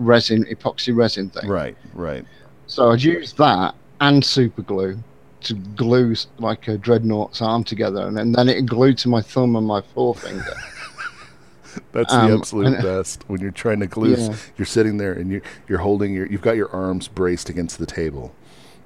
resin 0.00 0.44
epoxy 0.46 0.94
resin 0.96 1.30
thing. 1.30 1.48
Right, 1.48 1.76
right. 1.94 2.24
So 2.66 2.90
I'd 2.90 3.02
use 3.02 3.32
that 3.34 3.74
and 4.00 4.24
super 4.24 4.62
glue 4.62 4.98
to 5.42 5.54
glue 5.54 6.14
like 6.38 6.68
a 6.68 6.76
dreadnought's 6.76 7.40
arm 7.40 7.64
together, 7.64 8.06
and 8.06 8.16
then, 8.16 8.32
then 8.32 8.48
it 8.48 8.66
glued 8.66 8.98
to 8.98 9.08
my 9.08 9.22
thumb 9.22 9.56
and 9.56 9.66
my 9.66 9.80
forefinger. 9.80 10.42
That's 11.92 12.12
Um, 12.12 12.30
the 12.30 12.36
absolute 12.36 12.66
and- 12.66 12.82
best. 12.82 13.24
When 13.28 13.40
you're 13.40 13.50
trying 13.52 13.80
to 13.80 13.86
glue, 13.86 14.14
Yeah. 14.16 14.34
you're 14.58 14.66
sitting 14.66 14.96
there 14.96 15.12
and 15.12 15.30
you're 15.30 15.42
you're 15.68 15.78
holding 15.78 16.12
your 16.12 16.26
you've 16.26 16.42
got 16.42 16.56
your 16.56 16.70
arms 16.74 17.08
braced 17.08 17.48
against 17.48 17.78
the 17.78 17.86
table, 17.86 18.34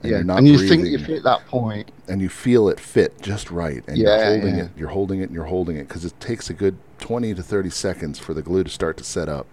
and 0.03 0.11
yeah, 0.11 0.19
you're 0.19 0.25
not 0.25 0.39
and 0.39 0.47
you 0.49 0.59
breathing, 0.59 0.81
think 0.83 0.93
you've 0.93 1.07
hit 1.07 1.23
that 1.25 1.41
and 2.09 2.21
you 2.21 2.29
feel 2.29 2.69
it 2.69 2.79
fit 2.79 3.21
just 3.23 3.51
right, 3.51 3.83
and 3.89 3.97
Yeah, 3.97 4.17
you're 4.17 4.27
holding 4.41 4.57
yeah. 4.57 4.65
it, 4.65 4.71
you're 4.77 4.89
holding 4.91 5.21
it, 5.21 5.25
and 5.25 5.35
you're 5.35 5.45
holding 5.45 5.77
it 5.77 5.89
because 5.89 6.05
it 6.05 6.19
takes 6.21 6.51
a 6.51 6.55
good 6.55 6.77
twenty 6.99 7.33
to 7.35 7.43
thirty 7.43 7.71
seconds 7.71 8.19
for 8.19 8.35
the 8.35 8.43
glue 8.43 8.65
to 8.65 8.71
start 8.71 8.97
to 8.99 9.05
set 9.05 9.29
up, 9.29 9.47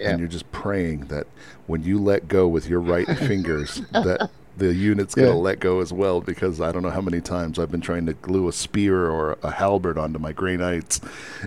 Yeah, 0.00 0.10
and 0.10 0.18
you're 0.18 0.28
just 0.28 0.50
praying 0.52 1.06
that 1.06 1.26
when 1.66 1.82
you 1.82 1.98
let 2.00 2.28
go 2.28 2.48
with 2.48 2.68
your 2.68 2.80
right 2.80 3.06
fingers 3.18 3.82
that 3.92 4.30
the 4.56 4.74
unit's 4.74 5.14
going 5.14 5.30
to 5.30 5.34
let 5.36 5.58
go 5.58 5.80
as 5.80 5.92
well 5.92 6.20
because 6.20 6.60
I 6.60 6.70
don't 6.70 6.82
know 6.82 6.90
how 6.90 7.00
many 7.00 7.20
times 7.20 7.58
I've 7.58 7.70
been 7.70 7.80
trying 7.80 8.04
to 8.06 8.12
glue 8.14 8.46
a 8.48 8.52
spear 8.52 9.08
or 9.08 9.38
a 9.42 9.50
halberd 9.50 9.96
onto 9.96 10.18
my 10.18 10.32
Grey 10.32 10.56
Knights, 10.56 11.00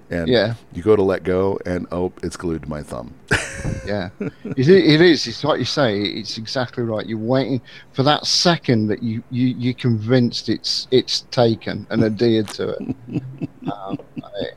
and 0.10 0.28
Yeah. 0.28 0.56
you 0.74 0.82
go 0.82 0.96
to 0.96 1.04
let 1.04 1.24
go 1.24 1.60
and 1.66 1.86
oh, 1.92 2.12
it's 2.24 2.38
glued 2.38 2.64
to 2.64 2.70
my 2.70 2.82
thumb. 2.82 3.14
yeah. 3.86 4.10
It, 4.20 4.68
it 4.68 5.02
is. 5.02 5.28
It's 5.28 5.44
like 5.44 5.60
you 5.60 5.66
say. 5.66 6.00
It's 6.02 6.38
exactly 6.40 6.84
right. 6.84 7.06
You're 7.06 7.20
waiting 7.20 7.62
for 7.92 8.02
that 8.04 8.26
second 8.26 8.88
that 8.88 9.04
you 9.04 9.22
you 9.30 9.48
you're 9.48 9.74
convinced 9.76 10.50
it's 10.50 10.88
it's 10.90 11.22
taken 11.30 11.86
and 11.92 12.04
adhered 12.04 12.48
to 12.50 12.70
it. 12.70 12.96
um, 13.72 13.98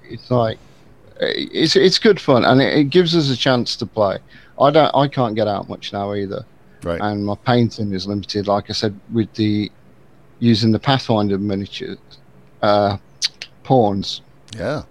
it's 0.09 0.31
like 0.31 0.59
it's 1.21 1.77
it's 1.77 1.99
good 1.99 2.21
fun 2.21 2.45
and 2.45 2.61
it, 2.61 2.77
it 2.77 2.85
gives 2.85 3.17
us 3.17 3.31
a 3.31 3.37
chance 3.37 3.77
to 3.77 3.87
play. 3.87 4.19
I 4.61 4.71
don't. 4.71 4.95
I 4.95 5.09
can't 5.09 5.35
get 5.35 5.49
out 5.49 5.69
much 5.69 5.93
now 5.93 6.15
either. 6.15 6.45
Right. 6.83 7.01
and 7.01 7.27
my 7.27 7.35
painting 7.35 7.93
is 7.93 8.07
limited. 8.07 8.47
Like 8.47 8.71
I 8.71 8.73
said, 8.73 8.99
with 9.13 9.33
the 9.35 9.73
using 10.39 10.71
the 10.71 10.79
Pathfinder 10.79 11.39
miniatures 11.39 11.99
uh, 12.63 12.99
pawns, 13.65 14.21
yeah. 14.57 14.83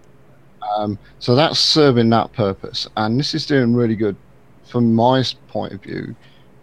um, 0.75 1.00
so 1.20 1.36
that's 1.36 1.60
serving 1.60 2.10
that 2.10 2.34
purpose, 2.34 2.88
and 2.98 3.17
this 3.20 3.34
is 3.34 3.46
doing 3.46 3.75
really 3.75 3.96
good 3.96 4.17
from 4.65 4.94
my 4.94 5.24
point 5.48 5.74
of 5.74 5.84
view 5.84 6.15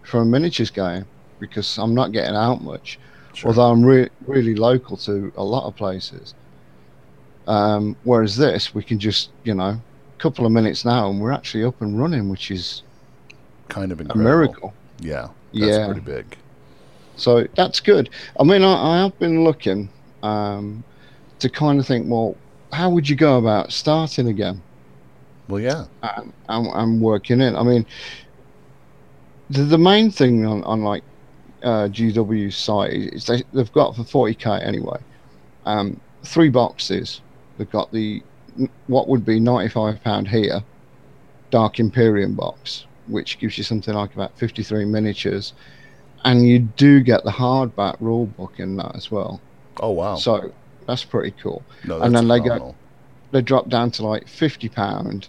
for 0.02 0.20
a 0.20 0.24
miniatures 0.24 0.70
game 0.70 1.06
because 1.38 1.78
I'm 1.78 1.94
not 1.94 2.12
getting 2.12 2.36
out 2.36 2.62
much. 2.62 2.98
Sure. 3.34 3.48
although 3.48 3.70
I'm 3.70 3.82
re- 3.82 4.10
really 4.26 4.54
local 4.54 4.96
to 4.98 5.32
a 5.36 5.42
lot 5.42 5.66
of 5.66 5.74
places. 5.74 6.34
Um, 7.46 7.96
whereas 8.04 8.36
this, 8.36 8.74
we 8.74 8.82
can 8.84 8.98
just, 8.98 9.30
you 9.44 9.54
know, 9.54 9.64
a 9.64 9.82
couple 10.18 10.46
of 10.46 10.52
minutes 10.52 10.84
now 10.84 11.10
and 11.10 11.20
we're 11.20 11.32
actually 11.32 11.64
up 11.64 11.80
and 11.80 11.98
running, 11.98 12.28
which 12.28 12.50
is 12.50 12.82
kind 13.68 13.92
of 13.92 14.00
a 14.00 14.16
miracle. 14.16 14.76
Yeah, 14.98 15.28
that's 15.58 15.78
Yeah. 15.78 15.84
pretty 15.86 16.00
big. 16.00 16.38
So 17.16 17.46
that's 17.56 17.80
good. 17.80 18.10
I 18.38 18.44
mean, 18.44 18.62
I, 18.62 18.74
I 18.74 19.02
have 19.02 19.18
been 19.18 19.44
looking 19.44 19.90
um, 20.22 20.84
to 21.40 21.48
kind 21.50 21.78
of 21.80 21.86
think, 21.86 22.06
well, 22.08 22.36
how 22.72 22.90
would 22.90 23.08
you 23.08 23.16
go 23.16 23.38
about 23.38 23.72
starting 23.72 24.28
again 24.28 24.62
Well, 25.48 25.60
yeah, 25.60 25.86
and, 26.02 26.32
and, 26.48 26.66
and 26.74 27.00
working 27.00 27.40
in? 27.40 27.54
I 27.56 27.62
mean, 27.62 27.86
the, 29.50 29.62
the 29.64 29.78
main 29.78 30.10
thing 30.10 30.46
on, 30.46 30.62
on 30.64 30.82
like 30.82 31.04
uh, 31.62 31.88
GW 31.88 32.52
site 32.52 32.92
is 32.92 33.26
they, 33.26 33.42
they've 33.52 33.72
got 33.72 33.94
for 33.96 34.02
40k 34.02 34.64
anyway, 34.66 34.98
um, 35.66 36.00
three 36.24 36.48
boxes. 36.48 37.20
They've 37.62 37.70
got 37.70 37.92
the 37.92 38.24
what 38.88 39.06
would 39.06 39.24
be 39.24 39.38
95 39.38 40.02
pound 40.02 40.26
here, 40.26 40.64
Dark 41.52 41.78
Imperium 41.78 42.34
box, 42.34 42.86
which 43.06 43.38
gives 43.38 43.56
you 43.56 43.62
something 43.62 43.94
like 43.94 44.12
about 44.14 44.36
53 44.36 44.84
miniatures, 44.84 45.52
and 46.24 46.44
you 46.44 46.58
do 46.58 46.98
get 47.00 47.22
the 47.22 47.30
hardback 47.30 47.98
rule 48.00 48.26
book 48.26 48.54
in 48.58 48.74
that 48.78 48.96
as 48.96 49.12
well. 49.12 49.40
Oh 49.78 49.92
wow. 49.92 50.16
So 50.16 50.52
that's 50.88 51.04
pretty 51.04 51.36
cool. 51.40 51.62
no, 51.84 52.00
that's 52.00 52.06
and 52.08 52.16
then 52.16 52.26
they 52.26 52.40
go- 52.40 52.74
They 53.30 53.42
drop 53.42 53.68
down 53.68 53.92
to 53.92 54.04
like 54.04 54.26
50 54.26 54.68
pound, 54.68 55.28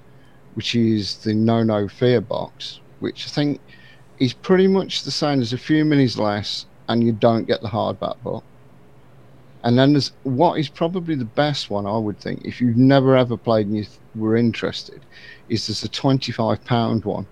which 0.56 0.74
is 0.74 1.18
the 1.18 1.36
Know 1.36 1.62
No 1.62 1.88
Fear 1.88 2.22
box, 2.22 2.80
which 3.00 3.28
I 3.28 3.30
think 3.30 3.62
is 4.18 4.34
pretty 4.34 4.66
much 4.68 5.04
the 5.04 5.12
same 5.12 5.40
as 5.40 5.54
a 5.54 5.58
few 5.60 5.86
minis 5.86 6.18
less, 6.18 6.66
and 6.90 7.04
you 7.04 7.12
don't 7.12 7.46
get 7.46 7.62
the 7.62 7.68
hardback 7.70 8.20
book. 8.24 8.44
And 9.64 9.78
then 9.78 9.94
there's 9.94 10.12
what 10.24 10.60
is 10.60 10.68
probably 10.68 11.16
the 11.16 11.26
best 11.26 11.70
one 11.70 11.86
I 11.86 11.98
would 11.98 12.20
think 12.20 12.44
if 12.46 12.60
you've 12.60 12.78
never 12.78 13.16
ever 13.16 13.38
played 13.38 13.68
and 13.68 13.78
you 13.78 13.84
th- 13.86 13.98
were 14.16 14.36
interested, 14.36 15.02
is 15.50 15.68
there's 15.68 15.84
a 15.84 15.90
25 15.90 16.64
pound 16.66 17.06
one 17.06 17.26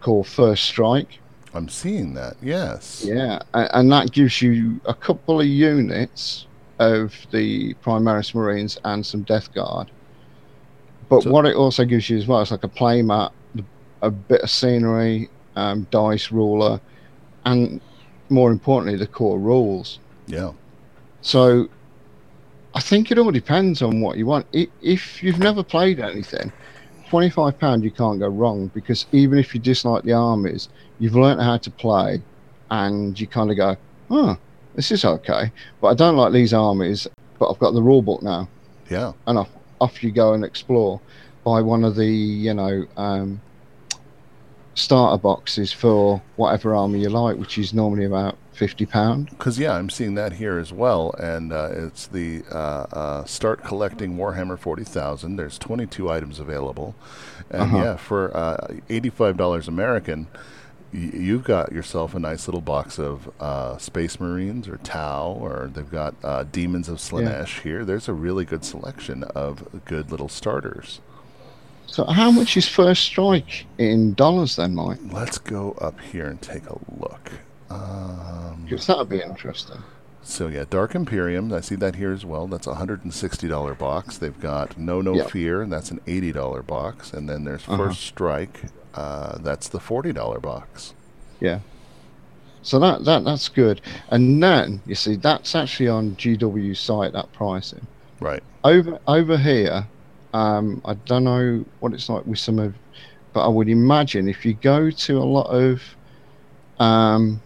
called 0.00 0.26
First 0.28 0.64
Strike. 0.64 1.18
I'm 1.52 1.68
seeing 1.68 2.14
that. 2.14 2.36
Yes. 2.42 3.02
Yeah, 3.04 3.40
and, 3.54 3.68
and 3.72 3.92
that 3.92 4.12
gives 4.12 4.40
you 4.40 4.80
a 4.84 4.94
couple 4.94 5.40
of 5.40 5.46
units 5.46 6.46
of 6.78 7.14
the 7.32 7.74
Primaris 7.82 8.34
Marines 8.34 8.78
and 8.84 9.04
some 9.04 9.22
Death 9.22 9.52
Guard. 9.52 9.90
But 11.08 11.22
So- 11.22 11.30
what 11.30 11.44
it 11.46 11.56
also 11.56 11.84
gives 11.84 12.08
you 12.08 12.18
as 12.18 12.26
well 12.26 12.40
is 12.42 12.50
like 12.50 12.62
a 12.64 12.68
playmat, 12.68 13.32
a 14.02 14.10
bit 14.10 14.42
of 14.42 14.50
scenery, 14.50 15.28
um, 15.56 15.86
dice 15.90 16.30
ruler, 16.30 16.80
and 17.46 17.80
more 18.28 18.52
importantly, 18.52 18.96
the 18.98 19.06
core 19.06 19.38
rules. 19.38 19.98
Yeah. 20.26 20.52
So 21.26 21.68
I 22.72 22.80
think 22.80 23.10
it 23.10 23.18
all 23.18 23.32
depends 23.32 23.82
on 23.82 24.00
what 24.00 24.16
you 24.16 24.26
want. 24.26 24.46
If 24.52 25.24
you've 25.24 25.40
never 25.40 25.64
played 25.64 25.98
anything, 25.98 26.52
£25 27.08 27.82
you 27.82 27.90
can't 27.90 28.20
go 28.20 28.28
wrong 28.28 28.70
because 28.72 29.06
even 29.10 29.36
if 29.36 29.52
you 29.52 29.60
dislike 29.60 30.04
the 30.04 30.12
armies, 30.12 30.68
you've 31.00 31.16
learnt 31.16 31.40
how 31.40 31.56
to 31.56 31.68
play 31.68 32.22
and 32.70 33.18
you 33.18 33.26
kind 33.26 33.50
of 33.50 33.56
go, 33.56 33.76
oh, 34.08 34.38
this 34.76 34.92
is 34.92 35.04
okay. 35.04 35.50
But 35.80 35.88
I 35.88 35.94
don't 35.94 36.16
like 36.16 36.32
these 36.32 36.54
armies, 36.54 37.08
but 37.40 37.50
I've 37.50 37.58
got 37.58 37.72
the 37.72 37.82
rule 37.82 38.02
book 38.02 38.22
now. 38.22 38.48
Yeah. 38.88 39.12
And 39.26 39.36
off, 39.36 39.50
off 39.80 40.04
you 40.04 40.12
go 40.12 40.32
and 40.32 40.44
explore. 40.44 41.00
Buy 41.42 41.60
one 41.60 41.82
of 41.82 41.96
the, 41.96 42.06
you 42.06 42.54
know, 42.54 42.86
um, 42.96 43.40
starter 44.74 45.20
boxes 45.20 45.72
for 45.72 46.22
whatever 46.36 46.76
army 46.76 47.00
you 47.00 47.08
like, 47.08 47.36
which 47.36 47.58
is 47.58 47.74
normally 47.74 48.04
about 48.04 48.38
£50. 48.58 49.30
Because 49.30 49.58
yeah, 49.58 49.74
I'm 49.74 49.90
seeing 49.90 50.14
that 50.14 50.34
here 50.34 50.58
as 50.58 50.72
well, 50.72 51.14
and 51.18 51.52
uh, 51.52 51.68
it's 51.72 52.06
the 52.06 52.42
uh, 52.50 52.86
uh, 52.92 53.24
start 53.24 53.62
collecting 53.64 54.16
Warhammer 54.16 54.58
40,000. 54.58 55.36
There's 55.36 55.58
22 55.58 56.10
items 56.10 56.40
available, 56.40 56.94
and 57.50 57.62
Uh-huh. 57.62 57.76
yeah, 57.76 57.96
for 57.96 58.36
uh, 58.36 58.74
85 58.88 59.36
dollars 59.36 59.68
American, 59.68 60.26
y- 60.92 61.10
you've 61.12 61.44
got 61.44 61.72
yourself 61.72 62.14
a 62.14 62.18
nice 62.18 62.48
little 62.48 62.60
box 62.62 62.98
of 62.98 63.30
uh, 63.40 63.76
Space 63.78 64.18
Marines 64.18 64.68
or 64.68 64.78
Tau, 64.78 65.36
or 65.40 65.70
they've 65.72 65.90
got 65.90 66.14
uh, 66.24 66.44
Demons 66.44 66.88
of 66.88 66.98
Slaanesh 66.98 67.60
here. 67.62 67.84
There's 67.84 68.08
a 68.08 68.14
really 68.14 68.44
good 68.44 68.64
selection 68.64 69.22
of 69.34 69.84
good 69.84 70.10
little 70.10 70.28
starters. 70.28 71.00
So 71.88 72.04
how 72.04 72.30
much 72.32 72.56
is 72.56 72.66
First 72.68 73.04
Strike 73.04 73.64
in 73.78 74.14
dollars 74.14 74.56
then, 74.56 74.74
Mike? 74.74 74.98
Let's 75.12 75.38
go 75.38 75.72
up 75.80 76.00
here 76.00 76.26
and 76.26 76.42
take 76.42 76.66
a 76.68 76.76
look. 76.98 77.30
Um, 77.70 78.62
Because 78.68 78.86
that 78.86 78.98
would 78.98 79.08
be 79.08 79.20
interesting. 79.22 79.82
So 80.22 80.48
yeah, 80.48 80.64
Dark 80.68 80.94
Imperium. 80.94 81.52
I 81.52 81.60
see 81.60 81.76
that 81.76 81.94
here 81.96 82.12
as 82.12 82.24
well. 82.24 82.46
That's 82.48 82.66
a 82.66 82.74
hundred 82.74 83.04
and 83.04 83.14
sixty 83.14 83.46
dollar 83.46 83.74
box. 83.74 84.18
They've 84.18 84.38
got 84.40 84.76
Know 84.76 85.00
No 85.00 85.14
Yeah. 85.14 85.26
Fear, 85.26 85.62
and 85.62 85.72
that's 85.72 85.90
an 85.92 86.00
eighty 86.08 86.32
dollar 86.32 86.62
box. 86.62 87.12
And 87.12 87.28
then 87.28 87.44
there's 87.44 87.62
Uh-huh. 87.68 87.76
First 87.76 88.00
Strike. 88.02 88.62
Uh, 88.94 89.38
that's 89.38 89.68
the 89.68 89.78
forty 89.78 90.12
dollar 90.12 90.40
box. 90.40 90.94
Yeah. 91.40 91.60
So 92.62 92.80
that, 92.80 93.04
that 93.04 93.24
that's 93.24 93.48
good. 93.48 93.80
And 94.10 94.42
then 94.42 94.80
you 94.86 94.96
see 94.96 95.14
that's 95.14 95.54
actually 95.54 95.88
on 95.88 96.16
GW 96.16 96.76
site 96.76 97.12
that 97.12 97.32
pricing. 97.32 97.86
Right. 98.18 98.42
Over 98.64 98.98
over 99.06 99.38
here, 99.38 99.86
um, 100.34 100.82
I 100.84 100.94
don't 100.94 101.22
know 101.22 101.64
what 101.78 101.92
it's 101.92 102.08
like 102.08 102.26
with 102.26 102.40
some 102.40 102.58
of, 102.58 102.74
but 103.32 103.44
I 103.44 103.48
would 103.48 103.68
imagine 103.68 104.28
if 104.28 104.44
you 104.44 104.54
go 104.54 104.90
to 104.90 105.18
a 105.18 105.22
lot 105.22 105.46
of 105.50 105.80
um, 106.80 107.40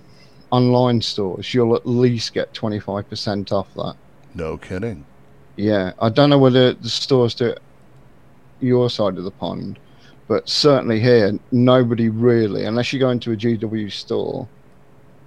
online 0.51 1.01
stores, 1.01 1.53
you'll 1.55 1.77
at 1.77 1.87
least 1.87 2.35
get 2.35 2.53
twenty 2.55 2.81
five 2.81 3.09
percent 3.09 3.53
off 3.53 3.73
that. 3.75 3.95
No 4.35 4.57
kidding. 4.57 5.05
Yeah, 5.57 5.93
I 6.01 6.09
don't 6.09 6.31
know 6.31 6.39
whether 6.39 6.73
the 6.73 6.89
stores 6.89 7.35
do 7.35 7.47
it 7.47 7.63
your 8.61 8.91
side 8.91 9.19
of 9.19 9.25
the 9.25 9.31
pond, 9.31 9.79
but 10.29 10.49
certainly 10.49 11.01
here, 11.01 11.39
nobody 11.51 12.09
really, 12.09 12.65
unless 12.65 12.93
you 12.93 12.99
go 12.99 13.11
into 13.11 13.33
a 13.33 13.37
GW 13.37 13.91
store, 13.91 14.47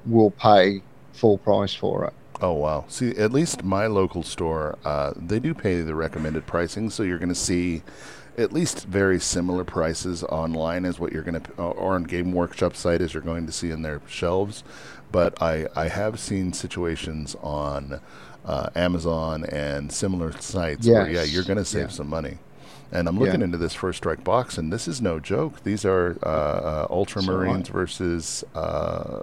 will 0.06 0.32
pay 0.32 0.82
full 1.14 1.38
price 1.38 1.74
for 1.74 2.06
it. 2.06 2.14
Oh 2.42 2.54
wow. 2.54 2.86
See, 2.88 3.12
at 3.12 3.32
least 3.32 3.64
my 3.64 3.88
local 3.88 4.24
store, 4.24 4.78
uh, 4.84 5.14
they 5.16 5.40
do 5.40 5.54
pay 5.54 5.82
the 5.82 5.96
recommended 5.96 6.46
pricing, 6.46 6.90
so 6.90 7.04
you're 7.04 7.20
going 7.20 7.30
to 7.30 7.36
see 7.36 7.84
at 8.38 8.52
least 8.54 8.86
very 8.88 9.20
similar 9.20 9.64
prices 9.64 10.24
online 10.24 10.86
as 10.86 11.00
what 11.00 11.12
you're 11.12 11.24
going 11.24 11.42
to, 11.42 11.52
or 11.62 11.94
on 11.96 12.04
Game 12.04 12.32
Workshop 12.32 12.76
site 12.76 13.02
as 13.02 13.14
you're 13.14 13.24
going 13.24 13.46
to 13.46 13.52
see 13.52 13.72
in 13.72 13.82
their 13.82 14.02
shelves. 14.08 14.64
But 15.12 15.42
I, 15.42 15.68
I 15.76 15.88
have 15.90 16.20
seen 16.20 16.54
situations 16.54 17.36
on 17.44 18.00
uh, 18.46 18.70
Amazon 18.76 19.46
and 19.46 19.92
similar 19.92 20.32
sites 20.40 20.88
where 20.88 21.10
yeah, 21.10 21.24
you're 21.24 21.44
going 21.44 21.58
to 21.60 21.66
save 21.66 21.84
Yeah. 21.84 21.88
some 21.90 22.08
money. 22.10 22.38
And 22.92 23.08
I'm 23.08 23.18
looking 23.20 23.40
Yeah. 23.42 23.46
into 23.46 23.58
this 23.58 23.74
first 23.74 23.98
strike 23.98 24.24
box, 24.24 24.58
and 24.58 24.72
this 24.72 24.88
is 24.88 25.02
no 25.02 25.20
joke. 25.20 25.64
These 25.64 25.84
are 25.86 26.18
uh, 26.24 26.28
uh, 26.28 26.88
Ultramarines 26.90 27.68
versus 27.70 28.44
uh, 28.56 29.22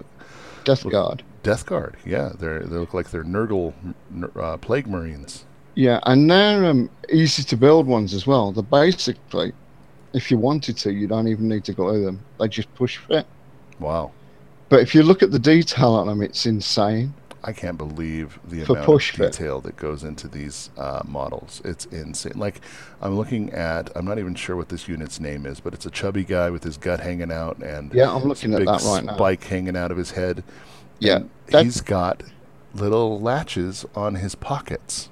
Death 0.65 0.89
Guard. 0.89 1.23
Death 1.43 1.67
Guard. 1.67 1.97
Yeah, 2.05 2.31
they 2.39 2.59
they 2.59 2.77
look 2.77 2.95
like 2.95 3.11
they're 3.11 3.25
Nurgle 3.25 3.73
uh, 4.37 4.57
Plague 4.59 4.87
Marines. 4.87 5.45
Yeah, 5.75 6.01
and 6.05 6.31
they're 6.31 6.65
um, 6.67 6.91
easy 7.11 7.43
to 7.45 7.57
build 7.57 7.87
ones 7.87 8.13
as 8.15 8.27
well. 8.27 8.53
They're 8.53 8.63
basically, 8.63 9.53
if 10.13 10.31
you 10.31 10.39
wanted 10.39 10.77
to, 10.79 10.93
you 10.93 11.07
don't 11.09 11.29
even 11.29 11.49
need 11.49 11.65
to 11.65 11.73
glue 11.75 12.05
them. 12.05 12.27
They 12.39 12.49
just 12.49 12.73
push 12.75 12.99
fit. 12.99 13.27
Wow, 13.79 14.13
But 14.69 14.81
if 14.81 14.95
you 14.95 15.03
look 15.03 15.23
at 15.23 15.31
the 15.33 15.39
detail 15.39 15.95
on 15.95 16.07
them, 16.07 16.23
it's 16.23 16.47
insane. 16.47 17.15
I 17.43 17.53
can't 17.55 17.79
believe 17.79 18.39
the 18.45 18.63
For 18.65 18.75
amount 18.75 18.87
push 18.87 19.13
of 19.13 19.17
fit. 19.17 19.33
detail 19.33 19.61
that 19.63 19.77
goes 19.77 20.05
into 20.05 20.29
these 20.29 20.71
uh, 20.77 21.03
models. 21.07 21.63
It's 21.65 21.87
insane. 21.87 22.35
Like 22.37 22.61
I'm 23.01 23.17
looking 23.17 23.51
at, 23.53 23.91
I'm 23.97 24.05
not 24.05 24.19
even 24.19 24.35
sure 24.35 24.57
what 24.57 24.69
this 24.69 24.87
unit's 24.89 25.19
name 25.21 25.47
is, 25.47 25.61
but 25.61 25.73
it's 25.73 25.87
a 25.87 25.91
chubby 25.91 26.25
guy 26.25 26.51
with 26.51 26.65
his 26.65 26.77
gut 26.77 27.01
hanging 27.01 27.33
out 27.33 27.59
and 27.63 27.95
Yeah, 27.95 28.15
I'm 28.15 28.25
looking 28.25 28.53
at 28.55 28.59
big 28.59 28.67
that 28.67 28.83
right 28.83 29.05
now. 29.05 29.15
spike 29.17 29.45
hanging 29.45 29.77
out 29.77 29.91
of 29.91 29.97
his 29.97 30.11
head. 30.13 30.45
Yeah, 30.99 31.21
he's 31.49 31.81
got 31.81 32.23
little 32.75 33.19
latches 33.21 33.87
on 33.95 34.17
his 34.17 34.35
pockets. 34.35 35.09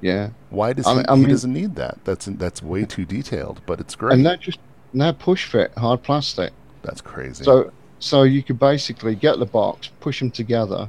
Yeah, 0.00 0.30
Why 0.50 0.72
does 0.72 0.86
I 0.86 0.90
he? 0.90 0.96
mean- 0.98 1.06
I 1.08 1.14
he 1.16 1.20
mean- 1.22 1.30
doesn't 1.30 1.52
need 1.52 1.74
that. 1.76 1.98
That's 2.04 2.26
that's 2.26 2.62
way 2.62 2.84
too 2.84 3.04
detailed, 3.04 3.60
but 3.66 3.80
it's 3.80 3.94
great. 3.96 4.14
and 4.14 4.24
they're 4.24 4.36
just 4.36 4.58
they're 4.94 5.12
push 5.12 5.46
fit, 5.46 5.72
hard 5.76 6.02
plastic. 6.02 6.52
that's 6.82 7.00
crazy. 7.00 7.44
So 7.44 7.72
so 7.98 8.22
you 8.22 8.42
could 8.42 8.58
basically 8.60 9.14
get 9.16 9.38
the 9.38 9.46
box, 9.46 9.90
push 10.00 10.20
them 10.20 10.30
together, 10.30 10.88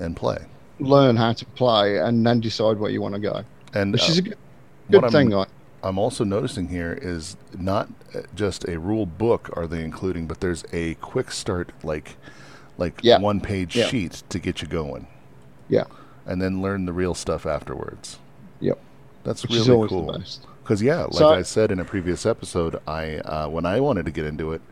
and 0.00 0.16
play. 0.16 0.38
learn 0.80 1.16
how 1.16 1.32
to 1.34 1.44
play, 1.44 1.98
and 1.98 2.26
then 2.26 2.40
decide 2.40 2.78
where 2.78 2.90
you 2.90 3.02
want 3.02 3.14
to 3.14 3.20
go. 3.20 3.42
And 3.74 3.92
Which 3.92 4.02
uh, 4.08 4.12
is 4.12 4.18
a 4.18 4.22
good, 4.22 4.36
what 4.88 5.00
good 5.00 5.04
I'm- 5.14 5.30
thing. 5.30 5.44
I'm 5.82 5.98
also 5.98 6.24
noticing 6.24 6.68
here 6.68 6.98
is 7.00 7.36
not 7.56 7.88
uh, 8.14 8.22
just 8.34 8.66
a 8.66 8.78
rule 8.78 9.06
book 9.06 9.50
are 9.52 9.66
they 9.68 9.84
including, 9.84 10.26
but 10.26 10.40
there's 10.40 10.64
a 10.72 10.94
quick 10.94 11.30
start 11.30 11.72
like 11.84 12.16
like 12.78 13.00
Yeah. 13.02 13.18
one 13.18 13.40
page 13.40 13.76
Yeah. 13.76 13.86
sheet 13.86 14.22
to 14.30 14.38
get 14.38 14.62
you 14.62 14.68
going. 14.68 15.06
Yeah. 15.68 15.84
And 16.24 16.40
then 16.42 16.60
learn 16.62 16.86
the 16.86 16.92
real 16.92 17.14
stuff 17.14 17.46
afterwards. 17.46 18.18
That's 19.26 19.42
which 19.42 19.66
really 19.66 19.88
cool. 19.88 20.22
Because 20.62 20.80
yeah, 20.82 21.02
like 21.04 21.14
So- 21.14 21.30
I 21.30 21.42
said 21.42 21.70
in 21.72 21.80
a 21.80 21.84
previous 21.84 22.24
episode, 22.24 22.76
I 22.86 23.16
uh, 23.18 23.48
when 23.48 23.66
I 23.66 23.80
wanted 23.80 24.04
to 24.06 24.12
get 24.12 24.24
into 24.24 24.52
it, 24.52 24.62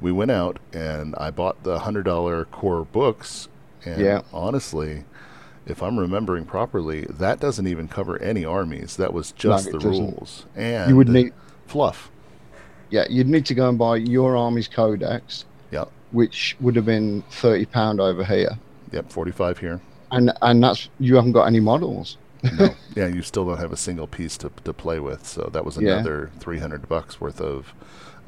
we 0.00 0.12
went 0.12 0.30
out 0.30 0.58
and 0.72 1.14
I 1.16 1.30
bought 1.30 1.62
the 1.62 1.78
hundred 1.80 2.04
dollar 2.04 2.44
core 2.44 2.84
books, 2.84 3.48
and 3.86 4.00
Yeah. 4.00 4.20
honestly, 4.32 5.04
if 5.64 5.82
I'm 5.82 5.98
remembering 5.98 6.44
properly, 6.44 7.06
that 7.08 7.40
doesn't 7.40 7.66
even 7.66 7.88
cover 7.88 8.20
any 8.20 8.44
armies. 8.44 8.96
That 8.96 9.14
was 9.14 9.32
just 9.32 9.68
it 9.68 9.72
the 9.72 9.78
doesn't. 9.78 9.92
rules 10.04 10.44
and 10.56 10.90
you 10.90 10.96
would 10.96 11.08
need, 11.08 11.32
fluff. 11.66 12.10
yeah, 12.90 13.04
you'd 13.08 13.28
need 13.28 13.46
to 13.46 13.54
go 13.54 13.68
and 13.70 13.78
buy 13.78 13.96
your 13.96 14.36
army's 14.36 14.68
codex, 14.68 15.46
Yep. 15.70 15.88
which 16.10 16.54
would 16.60 16.76
have 16.76 16.84
been 16.84 17.22
thirty 17.30 17.64
pound 17.64 17.98
over 18.00 18.24
here, 18.24 18.58
Yep, 18.92 19.10
45 19.10 19.58
here. 19.58 19.80
and 20.10 20.32
and 20.42 20.62
that's 20.62 20.90
you 20.98 21.16
haven't 21.16 21.32
got 21.32 21.44
any 21.44 21.60
models. 21.60 22.18
No. 22.42 22.74
yeah, 22.96 23.06
you 23.06 23.22
still 23.22 23.46
don't 23.46 23.58
have 23.58 23.72
a 23.72 23.76
single 23.76 24.06
piece 24.06 24.36
to, 24.38 24.50
to 24.64 24.72
play 24.72 24.98
with. 24.98 25.26
So 25.26 25.48
that 25.52 25.64
was 25.64 25.76
Yeah. 25.76 25.94
another 25.94 26.30
300 26.40 26.88
bucks 26.88 27.20
worth 27.20 27.40
of 27.40 27.72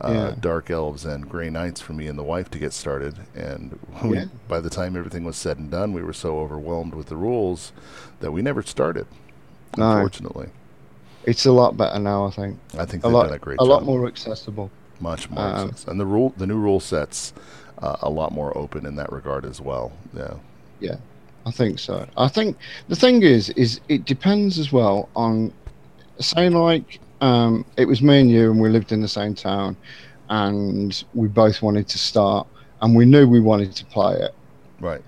uh, 0.00 0.10
Yeah. 0.12 0.34
Dark 0.40 0.70
Elves 0.70 1.04
and 1.04 1.28
Grey 1.28 1.50
Knights 1.50 1.80
for 1.80 1.92
me 1.92 2.06
and 2.06 2.18
the 2.18 2.22
wife 2.22 2.50
to 2.52 2.58
get 2.58 2.72
started. 2.72 3.14
And 3.34 3.78
we, 4.04 4.18
Yeah. 4.18 4.24
by 4.48 4.60
the 4.60 4.70
time 4.70 4.96
everything 4.96 5.24
was 5.24 5.36
said 5.36 5.58
and 5.58 5.70
done, 5.70 5.92
we 5.92 6.02
were 6.02 6.12
so 6.12 6.38
overwhelmed 6.38 6.94
with 6.94 7.06
the 7.06 7.16
rules 7.16 7.72
that 8.20 8.30
we 8.32 8.42
never 8.42 8.62
started, 8.62 9.06
No. 9.76 9.90
unfortunately. 9.90 10.48
It's 11.24 11.46
a 11.46 11.52
lot 11.52 11.76
better 11.76 11.98
now, 11.98 12.26
I 12.26 12.30
think. 12.30 12.58
I 12.78 12.84
think 12.84 13.02
A 13.02 13.06
they've 13.08 13.14
lot, 13.14 13.24
done 13.24 13.32
a 13.34 13.38
great 13.38 13.58
a 13.60 13.64
lot 13.64 13.82
more 13.84 14.06
accessible. 14.06 14.70
much 15.00 15.28
more 15.30 15.44
um, 15.44 15.68
sense. 15.68 15.84
and 15.86 15.98
the 15.98 16.06
rule 16.06 16.32
the 16.36 16.46
new 16.46 16.58
rule 16.58 16.80
sets 16.80 17.32
uh, 17.78 17.96
a 18.02 18.10
lot 18.10 18.30
more 18.30 18.56
open 18.56 18.86
in 18.86 18.94
that 18.96 19.10
regard 19.12 19.44
as 19.44 19.60
well 19.60 19.90
Yeah. 20.16 20.34
yeah 20.80 20.96
I 21.46 21.50
think 21.50 21.78
so. 21.78 22.06
I 22.16 22.28
think 22.28 22.56
the 22.88 22.96
thing 22.96 23.22
is, 23.22 23.50
is 23.50 23.80
it 23.88 24.04
depends 24.04 24.58
as 24.58 24.72
well 24.72 25.08
on, 25.14 25.52
say, 26.18 26.48
like 26.48 27.00
um, 27.20 27.64
it 27.76 27.86
was 27.86 28.02
me 28.02 28.20
and 28.20 28.30
you, 28.30 28.50
and 28.50 28.60
we 28.60 28.68
lived 28.68 28.92
in 28.92 29.00
the 29.00 29.08
same 29.08 29.34
town, 29.34 29.76
and 30.30 31.04
we 31.14 31.28
both 31.28 31.62
wanted 31.62 31.88
to 31.88 31.98
start, 31.98 32.46
and 32.80 32.96
we 32.96 33.04
knew 33.04 33.28
we 33.28 33.40
wanted 33.40 33.74
to 33.76 33.84
play 33.86 34.16
it. 34.16 34.34
right 34.80 35.02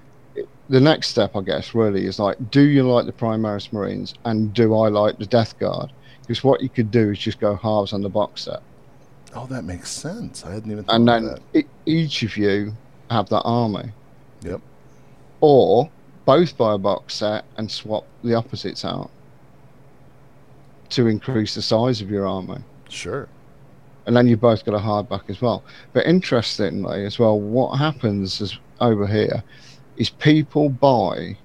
The 0.68 0.80
next 0.80 1.08
step, 1.08 1.36
I 1.36 1.40
guess, 1.40 1.74
really 1.74 2.06
is 2.06 2.18
like, 2.18 2.50
do 2.50 2.62
you 2.62 2.82
like 2.82 3.06
the 3.06 3.12
Primaris 3.12 3.72
Marines, 3.72 4.14
and 4.24 4.52
do 4.52 4.74
I 4.74 4.88
like 4.88 5.18
the 5.18 5.26
Death 5.26 5.58
Guard? 5.58 5.92
Because 6.20 6.42
what 6.42 6.60
you 6.60 6.68
could 6.68 6.90
do 6.90 7.10
is 7.10 7.18
just 7.18 7.40
go 7.40 7.56
halves 7.56 7.92
on 7.92 8.02
the 8.02 8.08
box 8.08 8.42
set, 8.42 8.62
oh 9.34 9.46
that 9.46 9.64
makes 9.64 9.90
sense 9.90 10.46
i 10.46 10.52
hadn't 10.52 10.70
even 10.72 10.82
thought 10.82 10.94
and 10.94 11.06
then 11.06 11.38
e- 11.52 11.68
each 11.84 12.22
of 12.22 12.36
you 12.38 12.72
have 13.10 13.28
that 13.28 13.42
army. 13.42 13.90
Yep. 14.42 14.60
Or 15.40 15.90
both 16.26 16.56
buy 16.56 16.74
a 16.74 16.78
box 16.78 17.14
set 17.14 17.44
and 17.56 17.70
swap 17.70 18.04
the 18.22 18.34
opposites 18.34 18.84
out 18.84 19.10
to 20.90 21.06
increase 21.06 21.54
the 21.54 21.62
size 21.62 22.02
of 22.02 22.10
your 22.10 22.26
army. 22.26 22.58
sure 22.88 23.28
And 24.06 24.14
then 24.16 24.26
you 24.28 24.36
both 24.36 24.64
got 24.64 24.74
a 24.74 24.78
hardback 24.78 25.30
as 25.30 25.40
well. 25.40 25.64
But 25.92 26.06
interestingly, 26.06 27.06
as 27.06 27.18
well, 27.18 27.40
what 27.40 27.78
happens 27.78 28.40
is 28.40 28.58
over 28.80 29.06
here 29.06 29.42
is 29.96 30.10
people 30.10 30.68
buy 30.68 31.36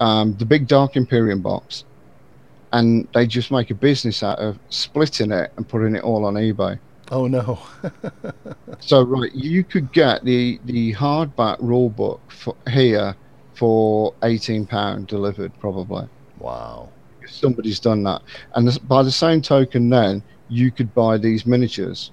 um, 0.00 0.34
the 0.36 0.44
big 0.44 0.66
Dark 0.66 0.96
Imperium 0.96 1.40
box 1.40 1.84
and 2.72 3.06
they 3.14 3.26
just 3.26 3.50
make 3.50 3.70
a 3.70 3.74
business 3.74 4.22
out 4.22 4.38
of 4.38 4.58
splitting 4.70 5.30
it 5.30 5.52
and 5.56 5.68
putting 5.68 5.94
it 5.94 6.02
all 6.02 6.24
on 6.24 6.34
eBay. 6.34 6.78
oh 7.10 7.26
no 7.26 7.58
So 8.80 9.02
right, 9.02 9.32
you 9.34 9.62
could 9.62 9.92
get 9.92 10.24
the 10.24 10.58
the 10.64 10.94
hardback 10.94 11.58
rule 11.60 11.90
book 11.90 12.20
for 12.30 12.56
here 12.68 13.14
for 13.62 14.12
eighteen 14.24 14.66
pound 14.66 15.06
delivered 15.06 15.52
probably. 15.60 16.04
wow 16.40 16.88
If 17.20 17.30
somebody's 17.30 17.78
done 17.78 18.02
that, 18.02 18.20
and 18.56 18.76
by 18.88 19.04
the 19.04 19.12
same 19.12 19.40
token, 19.40 19.88
then 19.88 20.20
you 20.48 20.72
could 20.72 20.92
buy 20.92 21.16
these 21.16 21.46
miniatures 21.46 22.10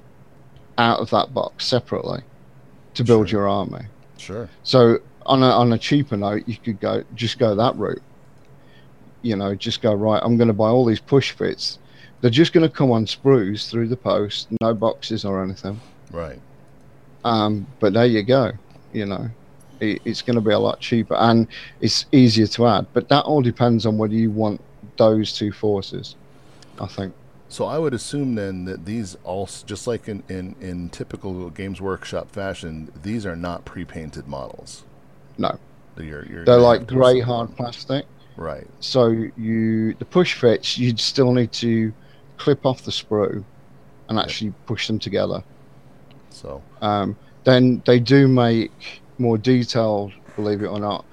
out 0.77 0.99
of 0.99 1.09
that 1.09 1.33
box 1.33 1.65
separately 1.65 2.21
to 2.93 3.03
build 3.03 3.29
Sure. 3.29 3.39
your 3.39 3.49
army. 3.49 3.85
sure 4.19 4.47
So 4.61 4.99
on 5.25 5.41
a 5.41 5.47
on 5.49 5.73
a 5.73 5.79
cheaper 5.79 6.17
note, 6.17 6.43
you 6.45 6.55
could 6.55 6.79
go 6.79 7.03
just 7.15 7.39
go 7.39 7.55
that 7.55 7.75
route. 7.77 8.03
You 9.23 9.35
know, 9.35 9.55
just 9.55 9.81
go 9.81 9.95
right. 9.95 10.21
I'm 10.23 10.37
going 10.37 10.49
to 10.49 10.53
buy 10.53 10.69
all 10.69 10.85
these 10.85 10.99
push 10.99 11.31
fits. 11.31 11.79
They're 12.21 12.29
just 12.29 12.53
going 12.53 12.67
to 12.69 12.73
come 12.79 12.91
on 12.91 13.05
sprues 13.07 13.67
through 13.71 13.87
the 13.87 13.97
post, 13.97 14.49
no 14.61 14.75
boxes 14.75 15.25
or 15.25 15.41
anything. 15.43 15.81
right 16.11 16.39
Um, 17.25 17.65
but 17.79 17.93
there 17.93 18.05
you 18.05 18.21
go. 18.21 18.51
You 18.93 19.07
know, 19.07 19.29
it, 19.79 20.01
it's 20.05 20.21
going 20.21 20.35
to 20.35 20.41
be 20.41 20.51
a 20.51 20.59
lot 20.59 20.79
cheaper 20.79 21.15
and 21.15 21.47
it's 21.81 22.05
easier 22.11 22.47
to 22.47 22.67
add. 22.67 22.87
But 22.93 23.09
that 23.09 23.23
all 23.25 23.41
depends 23.41 23.85
on 23.85 23.97
whether 23.97 24.13
you 24.15 24.31
want 24.31 24.61
those 24.97 25.33
two 25.33 25.51
forces. 25.51 26.15
I 26.79 26.87
think. 26.87 27.13
so 27.49 27.65
i 27.65 27.77
would 27.77 27.93
assume 27.93 28.35
then 28.35 28.63
that 28.65 28.85
these 28.85 29.17
all 29.25 29.49
just 29.65 29.85
like 29.87 30.07
in, 30.07 30.23
in 30.29 30.55
in 30.61 30.89
typical 30.89 31.49
games 31.49 31.81
workshop 31.81 32.31
fashion 32.31 32.89
these 33.03 33.25
are 33.25 33.35
not 33.35 33.65
pre-painted 33.65 34.27
models 34.27 34.83
No. 35.37 35.57
you're, 35.97 36.25
you're 36.25 36.45
They're 36.45 36.57
like 36.57 36.87
grey 36.87 37.19
hard 37.19 37.55
plastic. 37.57 38.05
right 38.37 38.67
So 38.79 39.09
you 39.35 39.93
the 39.95 40.05
push 40.05 40.35
fits 40.35 40.77
you'd 40.77 40.99
still 40.99 41.33
need 41.33 41.51
to 41.53 41.91
clip 42.37 42.65
off 42.65 42.83
the 42.83 42.91
sprue 42.91 43.43
and 44.07 44.17
actually 44.19 44.53
push 44.65 44.87
them 44.87 44.99
together. 44.99 45.43
so 46.29 46.61
Um, 46.81 47.17
then 47.43 47.81
they 47.85 47.99
do 47.99 48.27
make 48.27 49.01
more 49.19 49.37
detailed, 49.37 50.13
believe 50.35 50.61
it 50.61 50.67
or 50.67 50.79
not, 50.79 51.05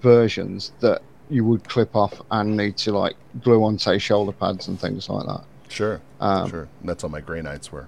versions 0.00 0.72
that 0.80 1.02
you 1.30 1.44
would 1.44 1.66
clip 1.68 1.96
off 1.96 2.20
and 2.30 2.56
need 2.56 2.76
to 2.76 2.92
like 2.92 3.16
glue 3.42 3.64
on 3.64 3.78
say 3.78 3.98
shoulder 3.98 4.32
pads 4.32 4.68
and 4.68 4.78
things 4.78 5.08
like 5.08 5.26
that. 5.26 5.44
sure 5.68 6.00
Um, 6.20 6.50
sure 6.50 6.68
that's 6.84 7.04
all 7.04 7.10
my 7.10 7.20
gray 7.20 7.40
knights 7.40 7.72
were 7.72 7.86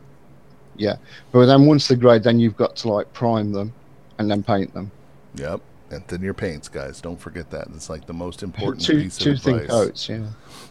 Yeah, 0.76 0.96
But 1.32 1.46
then 1.46 1.66
once 1.66 1.86
they're 1.88 1.96
grey, 1.96 2.18
then 2.18 2.38
you've 2.40 2.56
got 2.56 2.76
to 2.76 2.88
like 2.88 3.12
prime 3.12 3.52
them 3.52 3.72
and 4.18 4.30
then 4.30 4.42
paint 4.42 4.72
them. 4.72 4.90
Yep. 5.34 5.60
And 5.90 6.06
thin 6.08 6.22
your 6.22 6.34
paints, 6.34 6.68
guys. 6.68 7.00
Don't 7.00 7.20
forget 7.20 7.50
that. 7.50 7.68
It's 7.74 7.90
like 7.90 8.06
the 8.06 8.14
most 8.14 8.42
important 8.42 8.84
two 8.84 9.02
piece 9.02 9.18
two 9.18 9.32
of 9.32 9.42
thin 9.42 9.54
advice. 9.56 9.70
coats, 9.70 10.08
yeah. 10.08 10.26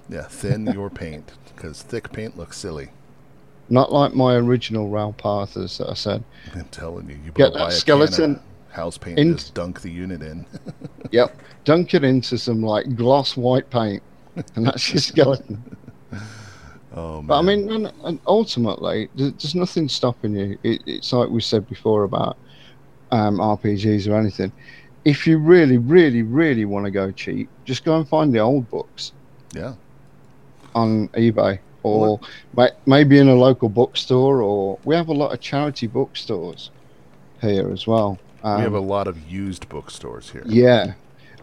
Yeah, 0.10 0.24
thin 0.24 0.66
your 0.66 0.90
paint 0.90 1.32
because 1.56 1.82
thick 1.82 2.12
paint 2.12 2.38
looks 2.38 2.58
silly. 2.58 2.90
Not 3.70 3.92
like 3.94 4.14
my 4.14 4.36
original 4.36 4.90
Ral 4.90 5.14
Parthas 5.14 5.78
that 5.78 5.90
I 5.90 5.94
said. 5.94 6.24
I'm 6.54 6.66
telling 6.66 7.10
you, 7.10 7.18
you 7.24 7.32
Get 7.32 7.54
buy 7.54 7.70
that 7.70 7.74
skeleton 7.74 8.42
house 8.74 8.98
paint, 8.98 9.20
in- 9.20 9.38
just 9.38 9.54
dunk 9.54 9.82
the 9.82 9.92
unit 9.92 10.22
in. 10.22 10.46
Yep. 11.12 11.38
Dunk 11.64 11.94
it 11.94 12.04
into 12.04 12.40
some 12.40 12.64
like 12.64 12.96
gloss 12.96 13.38
white 13.38 13.70
paint, 13.70 14.02
and 14.56 14.66
that's 14.66 14.92
your 14.92 15.00
skeleton. 15.02 15.64
Oh 16.96 17.24
man. 17.24 17.28
But 17.28 17.40
I 17.40 17.42
mean, 17.42 17.72
and, 17.72 17.92
and 18.04 18.20
ultimately, 18.28 19.10
there- 19.16 19.32
there's 19.32 19.56
nothing 19.56 19.90
stopping 19.90 20.36
you. 20.36 20.60
It, 20.62 20.84
it's 20.86 21.12
like 21.12 21.28
we 21.30 21.42
said 21.42 21.68
before 21.68 22.04
about 22.04 22.38
um, 23.12 23.38
RPGs 23.40 24.08
or 24.08 24.16
anything. 24.16 24.52
If 25.04 25.26
you 25.26 25.40
really, 25.40 25.80
really, 25.80 26.22
really 26.22 26.66
want 26.66 26.86
to 26.86 26.92
go 26.92 27.10
cheap, 27.12 27.50
just 27.66 27.84
go 27.84 27.98
and 27.98 28.08
find 28.08 28.32
the 28.34 28.40
old 28.40 28.70
books 28.70 29.12
yeah, 29.56 29.74
on 30.76 31.08
eBay 31.10 31.58
or 31.82 32.20
ma- 32.56 32.70
maybe 32.86 33.18
in 33.18 33.28
a 33.28 33.36
local 33.36 33.70
bookstore. 33.70 34.42
Or 34.44 34.78
we 34.84 34.96
have 34.96 35.10
a 35.10 35.14
lot 35.14 35.34
of 35.34 35.40
charity 35.42 35.88
bookstores 35.88 36.70
here 37.42 37.72
as 37.72 37.88
well. 37.88 38.20
Um, 38.44 38.58
we 38.58 38.64
have 38.64 38.74
a 38.74 38.80
lot 38.80 39.08
of 39.08 39.18
used 39.30 39.70
bookstores 39.70 40.30
here. 40.30 40.44
Yeah. 40.46 40.94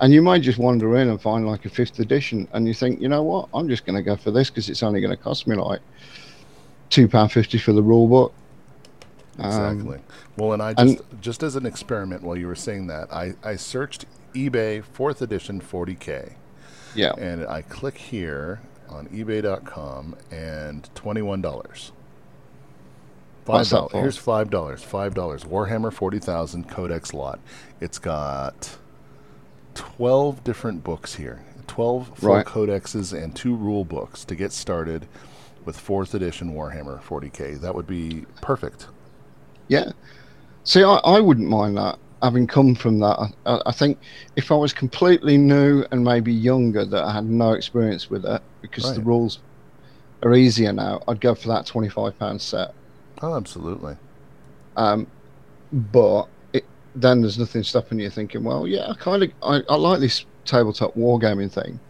And 0.00 0.12
you 0.14 0.22
might 0.22 0.42
just 0.42 0.58
wander 0.58 0.96
in 0.96 1.08
and 1.08 1.20
find 1.20 1.46
like 1.46 1.64
a 1.66 1.68
fifth 1.68 1.98
edition, 1.98 2.48
and 2.52 2.66
you 2.66 2.72
think, 2.74 3.00
you 3.00 3.08
know 3.08 3.22
what, 3.22 3.48
I'm 3.52 3.68
just 3.68 3.84
going 3.84 3.96
to 3.96 4.02
go 4.02 4.16
for 4.16 4.30
this 4.30 4.48
because 4.48 4.70
it's 4.70 4.82
only 4.82 5.00
going 5.00 5.14
to 5.14 5.22
cost 5.22 5.46
me 5.46 5.56
like 5.56 5.80
two 6.88 7.06
pound 7.06 7.32
fifty 7.32 7.58
for 7.58 7.72
the 7.72 7.82
rule 7.82 8.06
book. 8.08 8.32
Um, 9.38 9.46
Exactly. 9.46 9.98
well, 10.36 10.52
and 10.54 10.62
I 10.62 10.74
and- 10.78 10.96
just 10.96 11.02
just 11.20 11.42
as 11.42 11.56
an 11.56 11.66
experiment, 11.66 12.22
while 12.22 12.36
you 12.36 12.46
were 12.46 12.54
saying 12.54 12.86
that, 12.88 13.12
I 13.12 13.34
I 13.44 13.56
searched 13.56 14.06
eBay 14.34 14.82
fourth 14.82 15.20
edition 15.22 15.60
40k, 15.60 16.32
yeah, 16.94 17.12
and 17.18 17.46
I 17.46 17.62
click 17.62 17.98
here 17.98 18.60
on 18.88 19.06
eBay.com 19.08 20.16
and 20.30 20.88
twenty 20.94 21.20
one 21.22 21.42
dollars. 21.42 21.92
Five 21.92 21.99
What's 23.46 23.70
that 23.70 23.76
dollars. 23.76 23.92
for? 23.92 24.00
Here's 24.00 24.16
five 24.16 24.50
dollars. 24.50 24.82
Five 24.82 25.14
dollars. 25.14 25.44
Warhammer 25.44 25.92
forty 25.92 26.18
thousand 26.18 26.68
Codex 26.68 27.12
lot. 27.14 27.40
It's 27.80 27.98
got 27.98 28.76
twelve 29.74 30.42
different 30.44 30.84
books 30.84 31.14
here. 31.14 31.44
Twelve 31.66 32.10
full 32.18 32.34
Right. 32.34 32.46
codexes 32.46 33.12
and 33.20 33.34
two 33.34 33.54
rule 33.54 33.84
books 33.84 34.24
to 34.24 34.34
get 34.34 34.52
started 34.52 35.06
with 35.64 35.78
fourth 35.78 36.14
edition 36.14 36.54
Warhammer 36.54 37.00
40k. 37.02 37.60
That 37.60 37.74
would 37.74 37.86
be 37.86 38.24
perfect. 38.40 38.86
yeah. 39.68 39.92
See, 40.64 40.82
I, 40.84 40.96
I 40.96 41.20
wouldn't 41.20 41.48
mind 41.48 41.76
that 41.78 41.98
having 42.22 42.46
come 42.46 42.74
from 42.74 42.98
that. 43.00 43.32
I, 43.46 43.60
I- 43.66 43.72
think 43.72 43.98
if 44.36 44.50
I 44.52 44.54
was 44.56 44.72
completely 44.74 45.38
new 45.38 45.84
and 45.90 46.04
maybe 46.04 46.32
younger, 46.32 46.84
that 46.84 47.02
I 47.04 47.14
had 47.14 47.24
no 47.24 47.52
experience 47.52 48.10
with 48.10 48.24
it 48.26 48.42
because 48.60 48.94
the 48.94 49.00
rules 49.00 49.38
are 50.22 50.34
easier 50.34 50.72
now, 50.72 51.02
I'd 51.08 51.20
go 51.20 51.34
for 51.34 51.48
that 51.48 51.64
twenty 51.66 51.88
five 51.88 52.18
pound 52.18 52.40
set. 52.42 52.74
Oh, 53.22 53.36
absolutely. 53.36 53.96
Um, 54.76 55.06
but 55.72 56.28
it, 56.52 56.64
then 56.94 57.20
there's 57.20 57.38
nothing 57.38 57.62
stopping 57.62 58.00
you 58.00 58.10
thinking, 58.10 58.44
well, 58.44 58.66
yeah, 58.66 58.90
I 58.90 58.94
kind 58.94 59.22
of 59.22 59.30
I, 59.42 59.62
I 59.68 59.76
like 59.76 60.00
this 60.00 60.24
tabletop 60.44 60.94
wargaming 60.94 61.50
thing. 61.50 61.80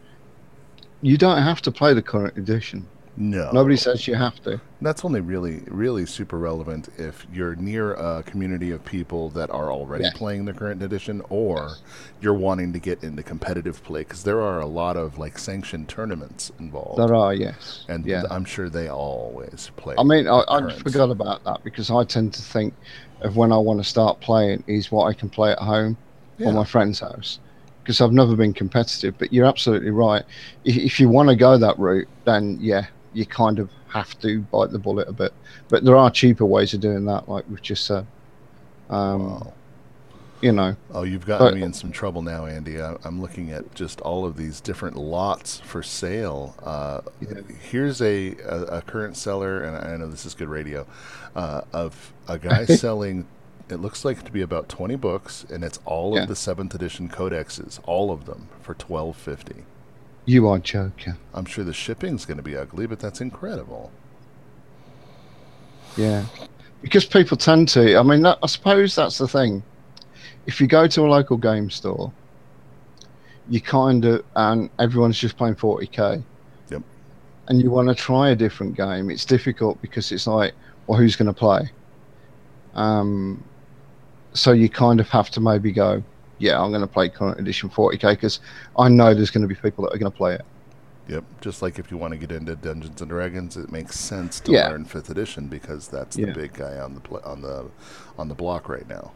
You 1.03 1.17
don't 1.17 1.43
have 1.43 1.63
to 1.63 1.73
play 1.73 1.95
the 1.95 2.03
current 2.03 2.37
edition. 2.37 2.87
No. 3.17 3.51
Nobody 3.53 3.77
says 3.77 4.07
you 4.07 4.15
have 4.15 4.41
to. 4.45 4.61
That's 4.81 5.05
only 5.05 5.21
really, 5.21 5.63
really 5.67 6.07
super 6.07 6.39
relevant 6.39 6.89
if 6.97 7.27
you're 7.33 7.55
near 7.57 7.93
a 7.95 8.23
community 8.23 8.71
of 8.71 8.83
people 8.85 9.29
that 9.31 9.51
are 9.51 9.71
already 9.71 10.05
Yeah. 10.05 10.13
playing 10.15 10.45
the 10.47 10.53
current 10.55 10.83
edition, 10.83 11.21
or 11.29 11.73
you're 12.21 12.35
wanting 12.35 12.73
to 12.73 12.79
get 12.79 13.03
into 13.05 13.23
competitive 13.23 13.83
play 13.85 14.01
because 14.03 14.23
there 14.23 14.41
are 14.41 14.61
a 14.61 14.67
lot 14.67 14.97
of 14.97 15.19
like 15.19 15.39
sanctioned 15.39 15.89
tournaments 15.89 16.51
involved, 16.59 16.99
There 16.99 17.15
are, 17.15 17.35
yes. 17.35 17.85
and 17.89 18.07
yeah. 18.07 18.23
I'm 18.31 18.45
sure 18.45 18.71
they 18.71 18.89
always 18.89 19.71
play. 19.77 19.97
I 19.99 20.03
mean, 20.03 20.27
I, 20.27 20.43
I 20.49 20.73
forgot 20.79 21.11
about 21.11 21.45
that 21.45 21.63
because 21.65 21.91
I 21.91 22.05
tend 22.05 22.33
to 22.35 22.43
think 22.43 22.73
of 23.21 23.37
when 23.37 23.53
I 23.53 23.59
want 23.59 23.81
to 23.81 23.85
start 23.85 24.21
playing 24.21 24.65
is 24.67 24.91
what 24.91 25.05
I 25.07 25.13
can 25.13 25.29
play 25.29 25.53
at 25.53 25.59
home 25.59 25.97
Yeah. 26.39 26.49
or 26.49 26.53
my 26.53 26.65
friend's 26.65 27.01
house 27.01 27.39
because 27.83 28.01
I've 28.01 28.13
never 28.13 28.35
been 28.37 28.55
competitive. 28.55 29.15
But 29.19 29.33
you're 29.33 29.47
absolutely 29.47 29.91
right. 29.91 30.23
If, 30.65 30.77
if 30.77 31.01
you 31.01 31.09
want 31.11 31.29
to 31.29 31.37
go 31.37 31.59
that 31.59 31.79
route, 31.79 32.09
then 32.25 32.57
yeah, 32.61 32.87
you 33.13 33.27
kind 33.27 33.59
of 33.59 33.71
have 33.89 34.19
to 34.21 34.41
bite 34.41 34.71
the 34.71 34.79
bullet 34.79 35.09
a 35.09 35.13
bit. 35.13 35.33
But 35.69 35.85
there 35.85 35.97
are 35.97 36.11
cheaper 36.11 36.45
ways 36.47 36.75
of 36.75 36.81
doing 36.81 37.05
that, 37.07 37.29
like 37.29 37.45
we've 37.49 37.63
just 37.63 37.87
said. 37.87 38.07
Um, 38.89 39.31
Wow. 39.41 39.53
You 40.43 40.53
know, 40.53 40.75
Oh, 40.95 41.03
you've 41.03 41.27
gotten 41.27 41.49
But- 41.49 41.55
me 41.57 41.63
in 41.63 41.75
some 41.75 41.93
trouble 41.93 42.23
now, 42.23 42.47
Andy. 42.47 42.81
I, 42.81 42.97
I'm 43.05 43.21
looking 43.21 43.51
at 43.53 43.75
just 43.75 44.01
all 44.01 44.25
of 44.25 44.39
these 44.39 44.59
different 44.63 44.97
lots 44.97 45.59
for 45.61 45.83
sale. 45.83 46.55
Uh, 46.63 47.03
Yeah. 47.21 47.41
Here's 47.61 48.01
a, 48.01 48.37
a, 48.49 48.63
a 48.79 48.83
current 48.83 49.19
seller, 49.19 49.63
and 49.63 49.77
I 49.77 49.97
know 49.99 50.09
this 50.09 50.25
is 50.25 50.33
good 50.35 50.49
radio, 50.49 50.87
uh, 51.37 51.61
of 51.75 52.15
a 52.27 52.39
guy 52.49 52.65
selling. 52.65 53.27
It 53.69 53.77
looks 53.81 54.03
like 54.03 54.25
to 54.25 54.33
be 54.33 54.41
about 54.41 54.71
20 54.71 54.97
books, 54.97 55.45
and 55.51 55.63
it's 55.63 55.79
all 55.85 56.15
Yeah. 56.17 56.23
of 56.23 56.29
the 56.29 56.37
seventh 56.37 56.75
edition 56.75 57.11
codexes, 57.11 57.79
all 57.85 58.11
of 58.11 58.25
them 58.25 58.49
for 58.63 58.75
12.50. 58.75 59.65
you 60.31 60.47
are 60.47 60.61
joking. 60.61 61.17
I'm 61.35 61.45
sure 61.45 61.65
the 61.65 61.73
shipping's 61.73 62.25
going 62.25 62.37
to 62.37 62.43
be 62.43 62.57
ugly, 62.57 62.87
but 62.87 63.01
that's 63.01 63.21
incredible. 63.21 63.91
Yeah, 65.97 66.25
because 66.83 67.05
people 67.05 67.37
tend 67.37 67.69
to. 67.71 67.97
I 67.97 68.03
mean, 68.05 68.23
that, 68.23 68.39
I 68.43 68.47
suppose 68.47 68.95
that's 68.95 69.19
the 69.19 69.27
thing. 69.27 69.63
If 70.47 70.61
you 70.61 70.69
go 70.69 70.87
to 70.87 71.01
a 71.03 71.09
local 71.09 71.37
game 71.37 71.69
store, 71.69 72.13
you 73.49 73.61
kind 73.61 74.05
of 74.05 74.25
and 74.37 74.71
everyone's 74.79 75.19
just 75.19 75.37
playing 75.37 75.57
40k. 75.57 76.23
Yep. 76.71 76.83
And 77.49 77.61
you 77.61 77.71
want 77.73 77.89
to 77.89 77.95
try 77.95 78.31
a 78.31 78.37
different 78.37 78.77
game. 78.77 79.11
It's 79.11 79.25
difficult 79.25 79.83
because 79.83 80.13
it's 80.13 80.29
like, 80.29 80.55
well, 80.87 80.99
who's 80.99 81.17
going 81.17 81.27
to 81.27 81.33
play? 81.33 81.69
Um, 82.75 83.43
so 84.33 84.53
you 84.53 84.69
kind 84.69 85.01
of 85.01 85.09
have 85.09 85.29
to 85.31 85.41
maybe 85.41 85.73
go, 85.73 86.05
yeah, 86.41 86.61
I'm 86.61 86.71
going 86.71 86.81
to 86.81 86.87
play 86.89 87.09
current 87.09 87.39
edition 87.39 87.71
40k 87.71 88.11
because 88.11 88.41
I 88.77 88.89
know 88.89 89.15
there's 89.15 89.31
going 89.31 89.43
to 89.43 89.49
be 89.49 89.55
people 89.55 89.85
that 89.85 89.95
are 89.95 89.99
going 89.99 90.11
to 90.11 90.17
play 90.17 90.35
it. 90.35 90.45
Yep, 91.09 91.25
just 91.41 91.61
like 91.63 91.79
if 91.79 91.91
you 91.91 91.97
want 91.97 92.13
to 92.13 92.19
get 92.19 92.31
into 92.33 92.55
Dungeons 92.57 93.01
and 93.01 93.11
Dragons, 93.11 93.57
it 93.57 93.71
makes 93.73 93.99
sense 93.99 94.41
to 94.41 94.53
Yeah. 94.53 94.69
learn 94.69 94.85
fifth 94.85 95.11
edition 95.11 95.47
because 95.49 95.89
that's 95.89 96.17
Yeah. 96.17 96.27
the 96.27 96.33
big 96.33 96.53
guy 96.55 96.79
on 96.79 96.95
the 96.95 97.01
pl- 97.01 97.23
on 97.25 97.41
the 97.43 97.67
on 98.19 98.29
the 98.29 98.35
block 98.35 98.69
right 98.69 98.89
now. 98.89 99.13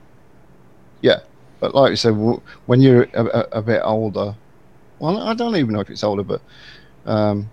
Yeah, 1.02 1.20
but 1.60 1.74
like 1.74 1.90
you 1.90 1.96
said, 1.96 2.12
when 2.66 2.80
you're 2.80 3.04
a, 3.14 3.24
a, 3.26 3.40
a 3.58 3.62
bit 3.62 3.80
older, 3.84 4.34
well, 4.98 5.18
I 5.20 5.34
don't 5.34 5.54
even 5.56 5.74
know 5.74 5.80
if 5.80 5.90
it's 5.90 6.02
older, 6.02 6.22
but 6.24 6.40
um, 7.06 7.48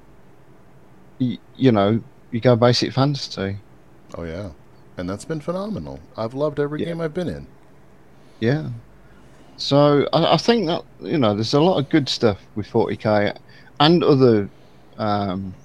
y- 1.19 1.37
you 1.55 1.71
know, 1.71 2.01
you 2.31 2.39
go 2.39 2.55
basic 2.55 2.93
fantasy. 2.93 3.57
Oh 4.15 4.23
yeah, 4.23 4.49
and 4.97 5.07
that's 5.09 5.25
been 5.25 5.41
phenomenal. 5.41 5.99
I've 6.17 6.33
loved 6.33 6.59
every 6.59 6.79
Yeah. 6.79 6.87
game 6.87 7.01
I've 7.01 7.13
been 7.13 7.29
in. 7.29 7.45
Yeah. 8.39 8.69
So 9.61 10.07
I, 10.13 10.33
I 10.35 10.37
think 10.37 10.67
that 10.67 10.83
you 10.99 11.17
know, 11.17 11.35
there's 11.35 11.53
a 11.53 11.61
lot 11.61 11.79
of 11.79 11.89
good 11.89 12.09
stuff 12.09 12.47
with 12.55 12.67
40k 12.67 13.37
and 13.79 14.03
other 14.03 14.51
um, 14.97 15.55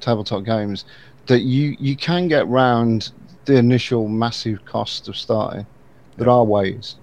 tabletop 0.00 0.44
games 0.44 0.84
that 1.26 1.40
you 1.42 1.76
you 1.78 1.96
can 1.96 2.28
get 2.28 2.46
round 2.48 3.12
the 3.46 3.56
initial 3.56 4.08
massive 4.08 4.64
cost 4.64 5.08
of 5.08 5.16
starting. 5.16 5.66
There 6.16 6.28
Yeah. 6.28 6.30
are 6.30 6.44
ways. 6.44 6.96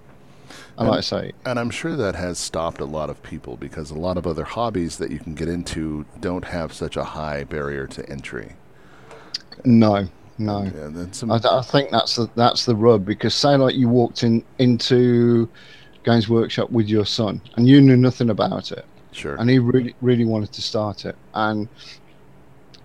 And 0.78 0.88
like 0.88 0.98
I 0.98 1.00
say, 1.02 1.32
And 1.44 1.58
I'm 1.60 1.70
sure 1.70 1.94
that 1.96 2.16
has 2.16 2.38
stopped 2.40 2.80
a 2.80 2.84
lot 2.84 3.08
of 3.10 3.22
people 3.22 3.56
because 3.56 3.90
a 3.90 3.94
lot 3.98 4.16
of 4.18 4.26
other 4.26 4.44
hobbies 4.44 4.98
that 4.98 5.10
you 5.12 5.20
can 5.20 5.34
get 5.36 5.48
into 5.48 6.06
don't 6.18 6.46
have 6.46 6.72
such 6.72 6.96
a 6.96 7.04
high 7.04 7.44
barrier 7.44 7.86
to 7.88 8.08
entry. 8.10 8.58
no, 9.64 10.08
no. 10.38 10.74
Then 10.90 11.12
some, 11.12 11.30
I, 11.30 11.40
I 11.44 11.62
think 11.62 11.90
that's 11.90 12.16
the 12.16 12.28
that's 12.36 12.64
the 12.64 12.76
rub 12.76 13.04
because 13.04 13.34
say 13.34 13.56
like 13.56 13.74
you 13.74 13.88
walked 13.88 14.22
in 14.22 14.44
into 14.58 15.50
Games 16.04 16.28
Workshop 16.28 16.70
with 16.70 16.88
your 16.88 17.06
son 17.06 17.40
and 17.56 17.68
you 17.68 17.80
knew 17.80 17.96
nothing 17.96 18.30
about 18.30 18.72
it 18.72 18.84
sure. 19.12 19.36
and 19.36 19.48
he 19.48 19.58
really 19.58 19.94
really 20.00 20.24
wanted 20.24 20.52
to 20.52 20.62
start 20.62 21.04
it 21.04 21.16
and 21.34 21.68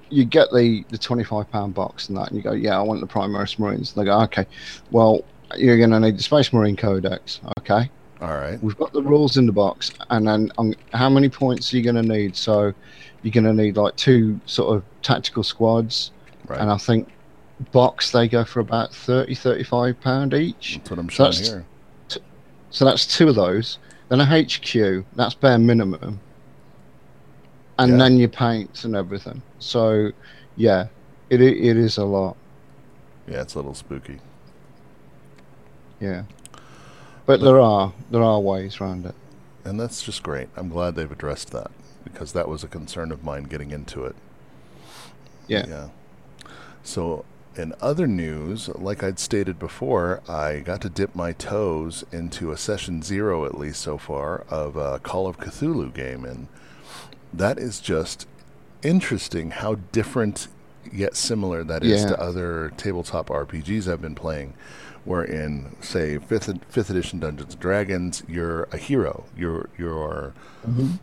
you 0.09 0.23
get 0.23 0.49
the 0.53 0.85
the 0.89 0.97
25 0.97 1.49
pound 1.51 1.73
box 1.73 2.07
and 2.09 2.17
that 2.17 2.27
and 2.29 2.37
you 2.37 2.43
go 2.43 2.53
yeah 2.53 2.77
I 2.77 2.81
want 2.81 3.01
the 3.01 3.07
Primaris 3.07 3.59
Marines 3.59 3.93
and 3.95 4.01
they 4.01 4.05
go 4.05 4.21
okay 4.21 4.45
well 4.91 5.23
you're 5.55 5.77
going 5.77 5.91
to 5.91 5.99
need 5.99 6.17
the 6.17 6.23
Space 6.23 6.51
Marine 6.53 6.75
Codex 6.75 7.39
okay 7.59 7.89
All 8.21 8.29
right. 8.29 8.61
we've 8.63 8.77
got 8.77 8.93
the 8.93 9.01
rules 9.01 9.37
in 9.37 9.45
the 9.45 9.51
box 9.51 9.91
and 10.09 10.27
then 10.27 10.51
um, 10.57 10.73
how 10.93 11.09
many 11.09 11.29
points 11.29 11.73
are 11.73 11.77
you 11.77 11.83
going 11.83 11.95
to 11.95 12.03
need 12.03 12.35
so 12.35 12.73
you're 13.23 13.31
going 13.33 13.43
to 13.45 13.53
need 13.53 13.75
like 13.77 13.95
two 13.95 14.39
sort 14.45 14.75
of 14.75 14.83
tactical 15.01 15.43
squads 15.43 16.11
Right. 16.47 16.61
and 16.61 16.71
I 16.71 16.77
think 16.77 17.09
box 17.73 18.11
they 18.11 18.27
go 18.29 18.45
for 18.45 18.59
about 18.61 18.93
30 18.93 19.35
35 19.35 19.99
pound 19.99 20.33
each 20.33 20.75
That's 20.77 20.89
what 20.91 20.99
I'm 20.99 21.09
showing 21.09 21.31
that's- 21.31 21.49
here. 21.49 21.65
So 22.69 22.85
that's 22.85 23.05
two 23.05 23.27
of 23.29 23.35
those 23.35 23.77
then 24.09 24.19
a 24.21 24.25
HQ 24.25 25.05
that's 25.15 25.33
bare 25.33 25.57
minimum 25.57 26.19
and 27.79 27.91
Yeah. 27.91 27.97
then 27.97 28.17
your 28.17 28.29
paints 28.29 28.83
and 28.85 28.95
everything 28.95 29.41
so 29.59 30.11
yeah 30.55 30.87
it 31.29 31.41
it 31.41 31.77
is 31.77 31.97
a 31.97 32.05
lot 32.05 32.35
Yeah, 33.27 33.41
it's 33.41 33.53
a 33.55 33.57
little 33.59 33.73
spooky. 33.73 34.19
yeah 35.99 36.23
but 37.25 37.41
there 37.41 37.59
are 37.59 37.93
there 38.11 38.23
are 38.23 38.39
ways 38.39 38.79
around 38.79 39.05
it 39.05 39.15
And 39.65 39.77
that's 39.79 40.01
just 40.01 40.23
great. 40.23 40.47
I'm 40.55 40.69
glad 40.69 40.95
they've 40.95 41.11
addressed 41.11 41.51
that 41.51 41.71
because 42.05 42.31
that 42.31 42.47
was 42.47 42.63
a 42.63 42.67
concern 42.69 43.11
of 43.11 43.21
mine 43.21 43.43
getting 43.43 43.71
into 43.71 44.05
it. 44.05 44.15
Yeah. 45.49 45.65
Yeah. 45.67 45.87
So, 46.83 47.25
in 47.57 47.73
other 47.81 48.07
news, 48.07 48.69
like 48.69 49.03
I'd 49.03 49.19
stated 49.19 49.57
before, 49.59 50.21
I 50.27 50.59
got 50.59 50.81
to 50.81 50.89
dip 50.89 51.15
my 51.15 51.33
toes 51.33 52.05
into 52.11 52.51
a 52.51 52.57
session 52.57 53.01
zero, 53.01 53.45
at 53.45 53.57
least 53.57 53.81
so 53.81 53.97
far, 53.97 54.45
of 54.49 54.75
a 54.75 54.99
Call 54.99 55.27
of 55.27 55.37
Cthulhu 55.37 55.93
game. 55.93 56.23
And 56.23 56.47
that 57.33 57.57
is 57.57 57.79
just 57.79 58.27
interesting 58.83 59.51
how 59.51 59.75
different 59.91 60.47
yet 60.91 61.15
similar 61.15 61.63
that 61.63 61.83
is 61.83 62.03
Yeah. 62.03 62.09
to 62.09 62.21
other 62.21 62.71
tabletop 62.77 63.29
RPGs 63.29 63.87
I've 63.87 64.01
been 64.01 64.15
playing. 64.15 64.53
Where 65.03 65.23
in, 65.23 65.75
say, 65.79 66.17
fifth 66.17 66.51
fifth 66.67 66.89
edition 66.89 67.19
Dungeons 67.19 67.53
and 67.53 67.61
Dragons, 67.61 68.23
you're 68.27 68.67
a 68.73 68.77
hero. 68.77 69.23
You're 69.37 69.69
you're 69.77 70.33
mm-hmm. 70.67 70.95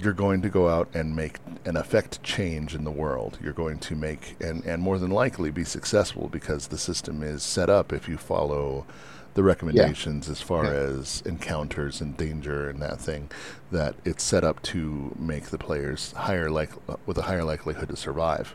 You're 0.00 0.12
going 0.12 0.42
to 0.42 0.48
go 0.48 0.68
out 0.68 0.88
and 0.94 1.14
make 1.14 1.36
an 1.64 1.76
effect 1.76 2.22
change 2.22 2.74
in 2.74 2.84
the 2.84 2.90
world. 2.90 3.38
You're 3.42 3.52
going 3.52 3.78
to 3.80 3.94
make 3.94 4.36
and, 4.40 4.64
and 4.64 4.82
more 4.82 4.98
than 4.98 5.10
likely 5.10 5.50
be 5.50 5.64
successful 5.64 6.28
because 6.28 6.66
the 6.68 6.78
system 6.78 7.22
is 7.22 7.42
set 7.42 7.70
up 7.70 7.92
if 7.92 8.08
you 8.08 8.16
follow 8.16 8.86
the 9.34 9.42
recommendations 9.42 10.28
as 10.28 10.40
far 10.40 10.64
Yeah. 10.64 10.70
as 10.70 11.22
encounters 11.26 12.00
and 12.00 12.16
danger 12.16 12.68
and 12.68 12.80
that 12.82 13.00
thing 13.00 13.30
that 13.72 13.94
it's 14.04 14.22
set 14.22 14.44
up 14.44 14.62
to 14.62 15.12
make 15.18 15.46
the 15.46 15.58
players 15.58 16.12
higher 16.12 16.50
like 16.50 16.70
with 17.06 17.18
a 17.18 17.22
higher 17.22 17.44
likelihood 17.44 17.88
to 17.88 17.96
survive. 17.96 18.54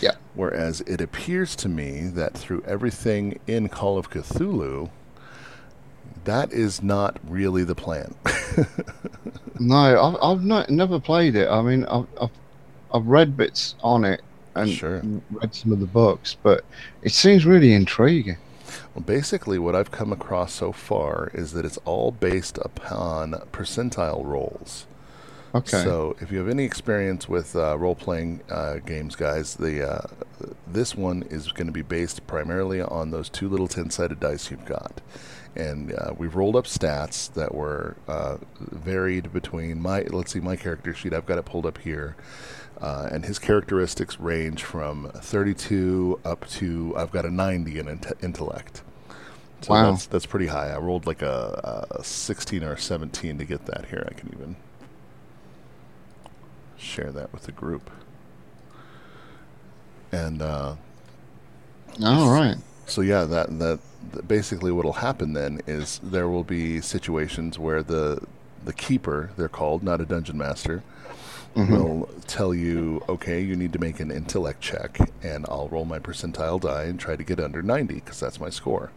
Yeah. 0.00 0.12
Whereas 0.34 0.80
it 0.82 1.00
appears 1.00 1.54
to 1.56 1.68
me 1.68 2.08
that 2.14 2.34
through 2.34 2.62
everything 2.66 3.38
in 3.46 3.68
Call 3.68 3.98
of 3.98 4.10
Cthulhu, 4.10 4.90
that 6.24 6.52
is 6.52 6.82
not 6.82 7.18
really 7.22 7.64
the 7.64 7.74
plan. 7.74 8.14
no 9.58 9.76
I've, 10.02 10.16
I've 10.22 10.44
not 10.44 10.70
never 10.70 11.00
played 11.00 11.36
it 11.36 11.48
I 11.48 11.62
mean 11.62 11.84
I've, 11.86 12.06
I've 12.20 12.30
I've 12.92 13.06
read 13.06 13.36
bits 13.36 13.76
on 13.82 14.04
it 14.04 14.22
and 14.54 14.80
Sure. 14.80 15.06
read 15.30 15.54
some 15.54 15.72
of 15.72 15.80
the 15.80 15.86
books 15.86 16.36
but 16.42 16.64
it 17.02 17.12
seems 17.12 17.46
really 17.46 17.72
intriguing 17.72 18.38
Well, 18.94 19.02
basically, 19.04 19.58
what 19.58 19.74
I've 19.74 19.90
come 19.90 20.12
across 20.12 20.52
so 20.54 20.72
far 20.72 21.30
is 21.34 21.52
that 21.52 21.64
it's 21.64 21.78
all 21.78 22.12
based 22.12 22.58
upon 22.58 23.32
percentile 23.52 24.24
rolls. 24.24 24.86
okay 25.54 25.94
So, 25.94 26.16
if 26.20 26.32
you 26.32 26.38
have 26.38 26.48
any 26.48 26.64
experience 26.64 27.28
with 27.28 27.54
uh, 27.56 27.78
role-playing 27.78 28.42
uh, 28.50 28.76
games, 28.84 29.16
guys, 29.16 29.56
the 29.56 29.88
uh, 29.88 30.06
this 30.66 30.96
one 30.96 31.22
is 31.30 31.52
going 31.52 31.66
to 31.68 31.72
be 31.72 31.82
based 31.82 32.26
primarily 32.26 32.80
on 32.80 33.10
those 33.10 33.28
two 33.30 33.48
little 33.48 33.68
ten-sided 33.68 34.20
dice 34.20 34.50
you've 34.50 34.64
got, 34.64 35.00
and 35.56 35.92
uh, 35.92 36.12
we've 36.16 36.34
rolled 36.36 36.56
up 36.56 36.64
stats 36.64 37.32
that 37.34 37.54
were 37.54 37.96
uh, 38.08 38.36
varied 38.60 39.32
between 39.32 39.80
my. 39.80 40.02
Let's 40.02 40.32
see, 40.32 40.40
my 40.40 40.56
character 40.56 40.94
sheet. 40.94 41.12
I've 41.12 41.26
got 41.26 41.38
it 41.38 41.44
pulled 41.44 41.66
up 41.66 41.78
here. 41.78 42.16
Uh, 42.80 43.08
and 43.12 43.26
his 43.26 43.38
characteristics 43.38 44.18
range 44.18 44.62
from 44.64 45.10
32 45.14 46.18
up 46.24 46.48
to 46.48 46.94
I've 46.96 47.10
got 47.10 47.26
a 47.26 47.30
90 47.30 47.78
in 47.78 47.88
int- 47.88 48.12
intellect. 48.22 48.82
So 49.60 49.74
Wow. 49.74 49.90
that's 49.90 50.06
that's 50.06 50.24
pretty 50.26 50.46
high. 50.46 50.70
I 50.70 50.78
rolled 50.78 51.06
like 51.06 51.20
a, 51.20 51.86
a 51.90 52.02
16 52.02 52.64
or 52.64 52.72
a 52.72 52.78
17 52.78 53.36
to 53.36 53.44
get 53.44 53.66
that 53.66 53.86
here. 53.90 54.06
I 54.10 54.14
can 54.14 54.30
even 54.32 54.56
share 56.78 57.12
that 57.12 57.32
with 57.32 57.42
the 57.42 57.52
group. 57.52 57.90
and 60.12 60.40
uh, 60.42 60.76
All 62.02 62.30
right. 62.32 62.56
So 62.90 63.00
yeah, 63.00 63.24
that 63.24 63.58
that 63.58 63.78
basically 64.26 64.72
what'll 64.72 64.94
happen 64.94 65.32
then 65.34 65.60
is 65.66 66.00
there 66.02 66.28
will 66.28 66.44
be 66.44 66.80
situations 66.80 67.58
where 67.58 67.82
the 67.82 68.20
the 68.64 68.72
keeper, 68.74 69.30
they're 69.36 69.48
called, 69.48 69.82
not 69.82 70.00
a 70.00 70.04
dungeon 70.04 70.36
master, 70.36 70.82
Mhm. 71.56 71.70
will 71.70 72.08
tell 72.26 72.52
you, 72.54 73.02
okay, 73.08 73.40
you 73.40 73.56
need 73.56 73.72
to 73.72 73.78
make 73.78 73.98
an 74.00 74.10
intellect 74.10 74.60
check, 74.60 74.98
and 75.22 75.46
I'll 75.48 75.68
roll 75.68 75.84
my 75.86 75.98
percentile 75.98 76.60
die 76.60 76.84
and 76.84 77.00
try 77.00 77.16
to 77.16 77.24
get 77.24 77.40
under 77.40 77.62
90 77.62 77.94
because 77.94 78.20
that's 78.20 78.38
my 78.38 78.50
score. 78.50 78.90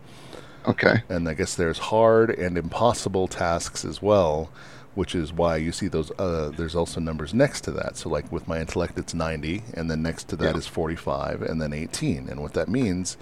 Okay. 0.68 1.02
And 1.10 1.28
I 1.30 1.34
guess 1.34 1.56
there's 1.56 1.78
hard 1.80 2.30
and 2.30 2.58
impossible 2.58 3.28
tasks 3.28 3.84
as 3.86 4.02
well, 4.02 4.50
which 4.96 5.16
is 5.16 5.34
why 5.34 5.56
you 5.58 5.72
see 5.72 5.88
those. 5.88 6.12
Uh, 6.20 6.52
there's 6.56 6.76
also 6.76 7.00
numbers 7.00 7.34
next 7.34 7.62
to 7.62 7.72
that. 7.72 7.98
So, 7.98 8.10
like 8.10 8.32
with 8.32 8.48
my 8.48 8.60
intellect, 8.60 8.98
it's 9.00 9.14
90, 9.14 9.64
and 9.74 9.90
then 9.90 10.02
next 10.04 10.28
to 10.30 10.36
that 10.38 10.54
Yeah. 10.54 10.58
is 10.60 10.68
45, 10.68 11.42
and 11.42 11.62
then 11.62 11.74
18. 11.74 12.28
And 12.30 12.42
what 12.42 12.54
that 12.54 12.68
means 12.70 13.18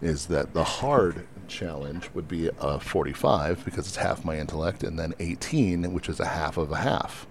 is 0.00 0.26
that 0.26 0.54
the 0.54 0.64
hard 0.64 1.26
challenge 1.48 2.08
would 2.14 2.28
be 2.28 2.48
a 2.60 2.78
45 2.80 3.64
because 3.64 3.86
it's 3.86 3.96
half 3.96 4.24
my 4.24 4.38
intellect, 4.38 4.82
and 4.82 4.98
then 4.98 5.14
18, 5.18 5.92
which 5.92 6.08
is 6.08 6.20
a 6.20 6.26
half 6.26 6.56
of 6.56 6.70
a 6.72 6.76
half. 6.76 7.26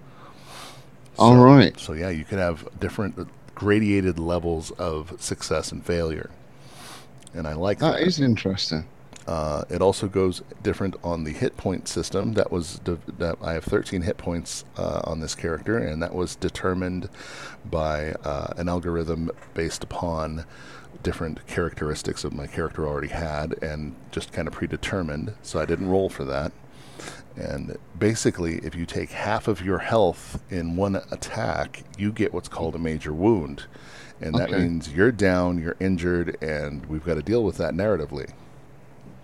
All 1.18 1.34
So- 1.36 1.42
right. 1.44 1.80
So 1.80 1.94
yeah, 1.94 2.10
you 2.10 2.26
can 2.26 2.38
have 2.38 2.68
different 2.80 3.28
gradated 3.56 4.20
levels 4.20 4.72
of 4.72 5.14
success 5.20 5.72
and 5.72 5.84
failure, 5.86 6.30
and 7.34 7.48
I 7.48 7.54
like 7.54 7.80
that. 7.80 7.94
That 7.94 8.02
is 8.08 8.20
interesting. 8.20 8.86
Uh, 9.28 9.64
it 9.70 9.80
also 9.82 10.08
goes 10.08 10.42
different 10.64 10.96
on 11.04 11.24
the 11.24 11.32
hit 11.32 11.56
point 11.56 11.88
system. 11.88 12.34
That 12.34 12.52
was 12.52 12.80
de- 12.80 12.98
that 13.20 13.38
I 13.44 13.54
have 13.54 13.64
13 13.64 14.02
hit 14.02 14.18
points 14.18 14.64
uh, 14.76 15.02
on 15.04 15.20
this 15.20 15.36
character, 15.36 15.78
and 15.78 16.02
that 16.02 16.16
was 16.16 16.36
determined 16.36 17.10
by 17.70 18.14
uh, 18.24 18.54
an 18.58 18.68
algorithm 18.70 19.30
based 19.54 19.84
upon 19.84 20.46
different 21.04 21.45
characteristics 21.47 22.23
of 22.23 22.34
my 22.34 22.47
character 22.47 22.88
already 22.88 23.08
had, 23.10 23.62
and 23.63 23.95
just 24.12 24.32
kind 24.34 24.47
of 24.47 24.54
predetermined. 24.54 25.34
So 25.43 25.60
I 25.60 25.65
didn't 25.65 25.89
roll 25.89 26.10
for 26.10 26.25
that. 26.25 26.52
And 27.36 27.78
basically, 27.97 28.56
if 28.58 28.75
you 28.75 28.86
take 28.86 29.12
half 29.12 29.47
of 29.47 29.63
your 29.63 29.80
health 29.80 30.41
in 30.49 30.75
one 30.75 30.95
attack, 31.12 31.84
you 31.97 32.12
get 32.12 32.34
what's 32.34 32.49
called 32.49 32.75
a 32.75 32.80
major 32.80 33.13
wound. 33.13 33.63
And 34.21 34.38
that 34.38 34.49
Okay. 34.49 34.60
means 34.63 34.89
you're 34.89 35.13
down, 35.13 35.62
you're 35.62 35.78
injured, 35.80 36.36
and 36.41 36.86
we've 36.88 37.06
got 37.06 37.13
to 37.13 37.21
deal 37.21 37.43
with 37.43 37.56
that 37.58 37.73
narratively. 37.73 38.32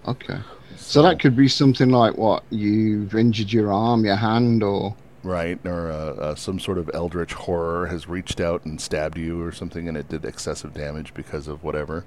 Okay. 0.07 0.39
So 0.77 1.01
that 1.01 1.19
could 1.19 1.35
be 1.35 1.47
something 1.49 1.89
like 1.89 2.17
what 2.17 2.43
you've 2.49 3.15
injured 3.15 3.51
your 3.51 3.73
arm, 3.73 4.05
your 4.05 4.15
hand, 4.15 4.63
or 4.63 4.95
right, 5.25 5.59
or 5.65 5.91
uh, 5.91 5.95
uh, 5.95 6.35
some 6.35 6.59
sort 6.59 6.77
of 6.77 6.89
eldritch 6.93 7.33
horror 7.33 7.87
has 7.87 8.07
reached 8.07 8.39
out 8.39 8.63
and 8.65 8.79
stabbed 8.79 9.17
you 9.17 9.41
or 9.41 9.51
something, 9.51 9.87
and 9.89 9.97
it 9.97 10.07
did 10.09 10.23
excessive 10.25 10.73
damage 10.73 11.13
because 11.13 11.47
of 11.47 11.63
whatever. 11.63 12.05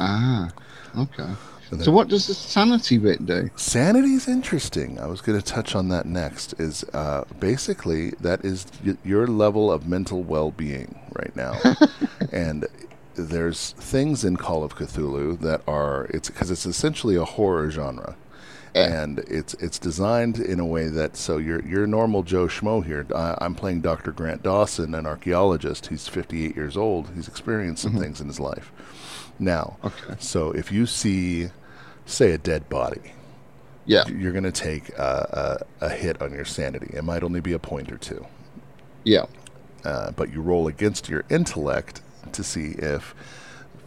ah. 0.00 0.50
Okay. 0.96 1.28
And 1.70 1.82
So 1.84 1.92
what 1.92 2.08
does 2.08 2.26
the 2.28 2.32
sanity 2.34 2.96
bit 2.96 3.26
do? 3.26 3.50
Sanity's 3.56 4.26
interesting. 4.26 4.98
I 4.98 5.06
was 5.06 5.20
going 5.20 5.38
to 5.38 5.44
touch 5.44 5.74
on 5.74 5.90
that 5.90 6.06
next. 6.06 6.54
Is 6.58 6.82
uh, 6.94 7.24
basically 7.40 8.10
that 8.20 8.42
is 8.42 8.64
y- 8.84 8.96
your 9.04 9.26
level 9.26 9.70
of 9.70 9.86
mental 9.86 10.22
well-being 10.22 10.98
right 11.12 11.36
now, 11.36 11.60
and 12.32 12.66
there's 13.16 13.72
things 13.72 14.24
in 14.24 14.38
Call 14.38 14.64
of 14.64 14.76
Cthulhu 14.76 15.38
that 15.40 15.60
are 15.68 16.06
it's 16.06 16.30
because 16.30 16.50
it's 16.50 16.64
essentially 16.64 17.16
a 17.16 17.26
horror 17.26 17.70
genre. 17.70 18.16
Yeah. 18.74 19.02
And 19.02 19.18
it's 19.20 19.54
it's 19.54 19.78
designed 19.78 20.38
in 20.38 20.60
a 20.60 20.66
way 20.66 20.88
that 20.88 21.16
so 21.16 21.38
your 21.38 21.64
your 21.66 21.86
normal 21.86 22.22
Joe 22.22 22.46
Schmo 22.46 22.84
here. 22.84 23.06
I, 23.14 23.36
I'm 23.40 23.54
playing 23.54 23.80
Dr. 23.80 24.12
Grant 24.12 24.42
Dawson, 24.42 24.94
an 24.94 25.06
archaeologist. 25.06 25.86
He's 25.86 26.06
58 26.08 26.54
years 26.54 26.76
old. 26.76 27.10
He's 27.14 27.28
experienced 27.28 27.82
some 27.82 27.96
things 27.98 28.20
in 28.20 28.26
his 28.28 28.38
life. 28.40 28.70
Now, 29.38 29.76
Okay. 29.84 30.14
so 30.18 30.50
if 30.50 30.70
you 30.72 30.84
see, 30.86 31.48
say, 32.06 32.32
a 32.32 32.38
dead 32.38 32.68
body, 32.68 33.12
Yeah. 33.86 34.06
you're 34.08 34.32
going 34.32 34.42
to 34.44 34.50
take 34.52 34.88
a, 34.98 35.64
a, 35.80 35.86
a 35.86 35.88
hit 35.90 36.20
on 36.20 36.32
your 36.32 36.44
sanity. 36.44 36.90
It 36.92 37.04
might 37.04 37.22
only 37.22 37.40
be 37.40 37.52
a 37.52 37.58
point 37.60 37.92
or 37.92 37.98
two, 37.98 38.26
Yeah. 39.04 39.26
uh, 39.84 40.10
but 40.10 40.32
you 40.32 40.42
roll 40.42 40.66
against 40.66 41.08
your 41.08 41.24
intellect 41.30 42.02
to 42.32 42.42
see 42.42 42.72
if 42.78 43.14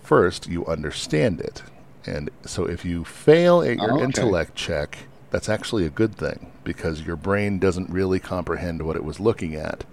first 0.03 0.47
you 0.47 0.65
understand 0.65 1.41
it. 1.41 1.63
And 2.05 2.29
so 2.45 2.65
if 2.65 2.83
you 2.85 3.03
fail 3.05 3.61
at 3.61 3.79
your 3.79 3.91
Oh, 3.91 4.03
okay. 4.03 4.31
intellect 4.31 4.55
check, 4.55 4.99
that's 5.29 5.49
actually 5.49 5.85
a 5.85 5.89
good 5.89 6.15
thing 6.15 6.51
because 6.63 7.01
your 7.01 7.15
brain 7.15 7.57
doesn't 7.59 7.89
really 7.89 8.19
comprehend 8.19 8.81
what 8.83 8.95
it 8.95 9.03
was 9.03 9.19
looking 9.19 9.55
at. 9.55 9.83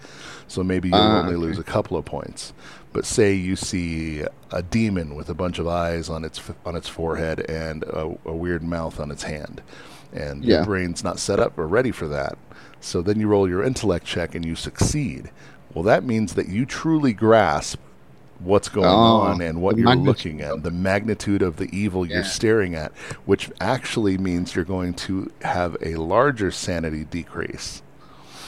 So 0.49 0.65
maybe 0.65 0.89
you'll 0.89 1.15
Ah, 1.15 1.17
only 1.17 1.37
okay. 1.37 1.37
lose 1.37 1.59
a 1.59 1.65
couple 1.65 1.97
of 1.97 2.05
points. 2.05 2.53
But 2.93 3.05
say 3.05 3.35
you 3.35 3.55
see 3.57 4.25
a 4.51 4.63
demon 4.63 5.15
with 5.15 5.29
a 5.29 5.35
bunch 5.35 5.59
of 5.59 5.69
eyes 5.69 6.09
on 6.09 6.25
its 6.25 6.41
on 6.65 6.75
its 6.75 6.89
forehead 6.89 7.41
and 7.49 7.85
a, 7.85 8.17
a 8.25 8.35
weird 8.35 8.63
mouth 8.63 8.99
on 8.99 9.11
its 9.11 9.25
hand, 9.25 9.63
and 10.13 10.45
your 10.45 10.59
brain's 10.59 11.05
not 11.05 11.19
set 11.21 11.39
up 11.39 11.59
or 11.59 11.69
ready 11.69 11.91
for 11.93 12.09
that. 12.09 12.39
So 12.81 13.03
then 13.03 13.21
you 13.21 13.29
roll 13.29 13.49
your 13.49 13.63
intellect 13.63 14.07
check 14.07 14.35
and 14.35 14.45
you 14.45 14.57
succeed. 14.57 15.31
Well, 15.75 15.85
that 15.85 16.05
means 16.05 16.35
that 16.35 16.49
you 16.49 16.65
truly 16.67 17.13
grasp 17.13 17.79
what's 18.41 18.69
going 18.69 18.87
Oh, 18.87 19.21
on 19.23 19.41
and 19.41 19.61
what 19.61 19.77
you're 19.77 19.85
magnitude 19.87 20.07
looking 20.07 20.41
at, 20.43 20.63
the 20.63 20.71
magnitude 20.71 21.43
of 21.43 21.57
the 21.57 21.69
evil 21.77 22.07
you're 22.07 22.25
staring 22.25 22.75
at, 22.75 22.93
which 23.25 23.51
actually 23.61 24.17
means 24.19 24.55
you're 24.55 24.65
going 24.65 24.95
to 24.95 25.31
have 25.43 25.77
a 25.83 25.97
larger 25.97 26.51
sanity 26.51 27.05
decrease. 27.05 27.83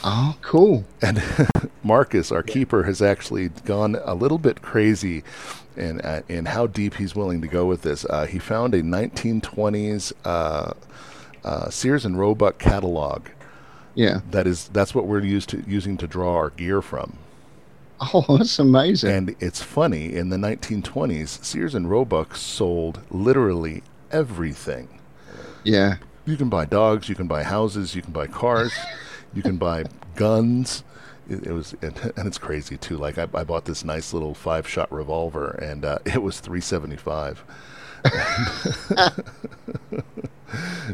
Oh, 0.03 0.35
cool. 0.41 0.85
And 1.01 1.21
Marcus, 1.83 2.31
our 2.31 2.41
keeper, 2.41 2.83
has 2.83 3.01
actually 3.01 3.49
gone 3.49 3.97
a 4.03 4.15
little 4.15 4.37
bit 4.39 4.61
crazy 4.61 5.23
in 5.77 6.01
uh, 6.01 6.21
in 6.27 6.45
how 6.45 6.67
deep 6.67 6.95
he's 6.95 7.15
willing 7.15 7.41
to 7.41 7.47
go 7.47 7.65
with 7.65 7.83
this. 7.83 8.05
Uh, 8.05 8.25
he 8.25 8.39
found 8.39 8.73
a 8.73 8.81
1920s 8.81 10.13
uh, 10.25 10.73
uh, 11.43 11.69
Sears 11.69 12.05
and 12.05 12.17
Roebuck 12.17 12.57
catalog. 12.57 13.27
Yeah. 13.93 14.21
That 14.31 14.47
is 14.47 14.69
that's 14.69 14.95
what 14.95 15.05
we're 15.05 15.21
used 15.23 15.49
to 15.49 15.63
using 15.67 15.97
to 15.97 16.07
draw 16.07 16.35
our 16.35 16.49
gear 16.49 16.81
from. 16.81 17.17
Oh, 18.13 18.37
that's 18.37 18.57
amazing. 18.59 19.11
And 19.11 19.35
it's 19.39 19.61
funny 19.61 20.13
in 20.13 20.29
the 20.29 20.37
1920s, 20.37 21.43
Sears 21.43 21.75
and 21.75 21.89
Roebuck 21.89 22.35
sold 22.35 23.01
literally 23.11 23.83
everything. 24.11 24.99
yeah. 25.63 25.97
You 26.25 26.37
can 26.37 26.49
buy 26.49 26.65
dogs, 26.65 27.09
you 27.09 27.15
can 27.15 27.27
buy 27.27 27.43
houses, 27.43 27.95
you 27.95 28.01
can 28.03 28.13
buy 28.13 28.27
cars, 28.27 28.73
you 29.33 29.41
can 29.43 29.57
buy 29.57 29.85
guns. 30.15 30.83
It, 31.27 31.47
it 31.47 31.51
was, 31.51 31.73
and, 31.81 32.13
and 32.15 32.27
it's 32.27 32.37
crazy 32.37 32.77
too. 32.77 32.97
Like 32.97 33.17
I, 33.17 33.27
I 33.33 33.43
bought 33.43 33.65
this 33.65 33.83
nice 33.83 34.13
little 34.13 34.33
five-shot 34.35 34.91
revolver, 34.91 35.51
and 35.51 35.83
uh, 35.85 35.99
it 36.05 36.21
was 36.21 36.39
three 36.39 36.61
seventy-five. 36.61 37.43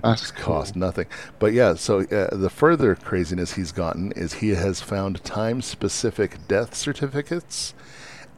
That's 0.03 0.31
cost 0.31 0.75
nothing. 0.75 1.07
But 1.39 1.53
yeah, 1.53 1.75
so 1.75 2.01
uh, 2.01 2.35
the 2.35 2.49
further 2.49 2.95
craziness 2.95 3.53
he's 3.53 3.71
gotten 3.71 4.11
is 4.13 4.33
he 4.35 4.49
has 4.49 4.81
found 4.81 5.23
time-specific 5.23 6.47
death 6.47 6.75
certificates. 6.75 7.73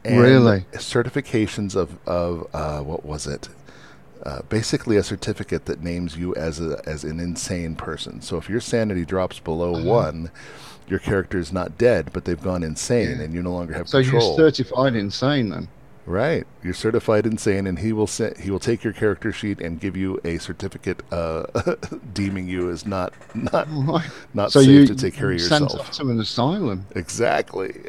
And 0.04 0.20
Really? 0.20 0.64
Certifications 0.72 1.76
of 1.76 1.98
of 2.06 2.46
uh, 2.54 2.80
what 2.80 3.04
was 3.04 3.26
it? 3.26 3.48
Uh, 4.24 4.42
basically, 4.48 4.96
a 4.96 5.02
certificate 5.02 5.64
that 5.66 5.82
names 5.82 6.16
you 6.16 6.34
as 6.34 6.60
a 6.60 6.80
as 6.86 7.04
an 7.04 7.20
insane 7.20 7.74
person. 7.74 8.20
So 8.22 8.36
if 8.38 8.48
your 8.48 8.60
sanity 8.60 9.04
drops 9.04 9.38
below 9.40 9.74
Uh-huh. 9.74 9.84
one, 9.88 10.30
your 10.88 10.98
character 10.98 11.38
is 11.38 11.52
not 11.52 11.78
dead, 11.78 12.10
but 12.12 12.24
they've 12.24 12.40
gone 12.42 12.62
insane, 12.62 13.18
Yeah. 13.18 13.24
and 13.24 13.34
you 13.34 13.42
no 13.42 13.52
longer 13.52 13.74
have 13.74 13.88
So 13.88 14.02
control. 14.02 14.36
you're 14.38 14.50
certified 14.50 14.94
insane 14.96 15.50
then? 15.50 15.68
Right, 16.10 16.44
you're 16.64 16.74
certified 16.74 17.24
insane, 17.24 17.68
and 17.68 17.78
he 17.78 17.92
will 17.92 18.08
se- 18.08 18.34
he 18.42 18.50
will 18.50 18.58
take 18.58 18.82
your 18.82 18.92
character 18.92 19.30
sheet 19.30 19.60
and 19.60 19.78
give 19.78 19.96
you 19.96 20.20
a 20.24 20.38
certificate 20.38 21.02
uh, 21.12 21.44
deeming 22.12 22.48
you 22.48 22.68
as 22.68 22.84
not 22.84 23.14
not 23.32 23.68
not 24.34 24.50
So 24.50 24.58
safe 24.60 24.68
you 24.68 24.86
to 24.86 24.94
take 24.96 25.14
care 25.14 25.30
of 25.30 25.40
sent 25.40 25.62
yourself. 25.70 25.80
off 25.88 25.90
to 25.92 26.08
an 26.10 26.18
asylum. 26.18 26.84
Exactly. 26.96 27.80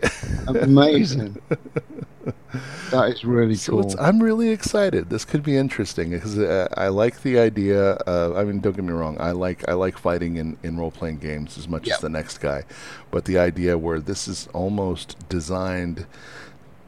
Amazing. 0.48 1.42
that 2.92 3.10
is 3.10 3.26
really 3.26 3.56
So 3.56 3.82
cool. 3.82 3.96
I'm 4.00 4.22
really 4.22 4.50
excited. 4.50 5.10
This 5.10 5.26
could 5.26 5.42
be 5.42 5.58
interesting 5.58 6.12
because 6.12 6.38
uh, 6.38 6.68
I 6.78 6.90
like 6.90 7.24
the 7.24 7.40
idea. 7.40 7.94
Of, 7.94 8.38
I 8.38 8.44
mean, 8.44 8.60
don't 8.60 8.76
get 8.76 8.86
me 8.86 8.94
wrong. 8.94 9.18
I 9.20 9.32
like 9.32 9.68
I 9.68 9.74
like 9.74 9.98
fighting 9.98 10.36
in, 10.36 10.58
in 10.62 10.78
role 10.78 10.92
playing 10.92 11.18
games 11.18 11.58
as 11.58 11.68
much 11.68 11.88
Yep. 11.88 11.96
as 11.96 12.02
the 12.02 12.10
next 12.10 12.38
guy, 12.38 12.66
but 13.10 13.26
the 13.26 13.40
idea 13.40 13.80
where 13.80 14.00
this 14.00 14.28
is 14.28 14.48
almost 14.54 15.18
designed 15.28 16.06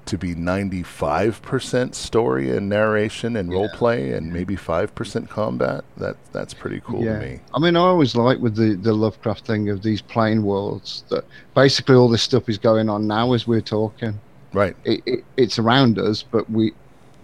to 0.05 0.17
be 0.17 0.35
95% 0.35 1.95
story 1.95 2.55
and 2.55 2.67
narration 2.69 3.35
and 3.37 3.49
role 3.51 3.69
play 3.69 4.11
and 4.11 4.31
maybe 4.31 4.55
5% 4.55 5.29
combat. 5.29 5.83
That 5.97 6.17
that's 6.31 6.53
pretty 6.53 6.81
cool 6.81 7.03
yeah. 7.03 7.19
to 7.19 7.25
me. 7.25 7.39
I 7.53 7.59
mean, 7.59 7.75
I 7.75 7.81
always 7.81 8.15
like 8.15 8.39
with 8.39 8.55
the, 8.55 8.75
the 8.75 8.93
Lovecraft 8.93 9.45
thing 9.45 9.69
of 9.69 9.81
these 9.81 10.01
plane 10.01 10.43
worlds 10.43 11.03
that 11.09 11.25
basically 11.55 11.95
all 11.95 12.09
this 12.09 12.23
stuff 12.23 12.49
is 12.49 12.57
going 12.57 12.89
on 12.89 13.07
now 13.07 13.33
as 13.33 13.47
we're 13.47 13.61
talking. 13.61 14.19
Right. 14.51 14.75
It, 14.83 15.01
it, 15.05 15.23
it's 15.37 15.57
around 15.57 15.97
us, 15.99 16.23
but 16.23 16.49
we 16.49 16.73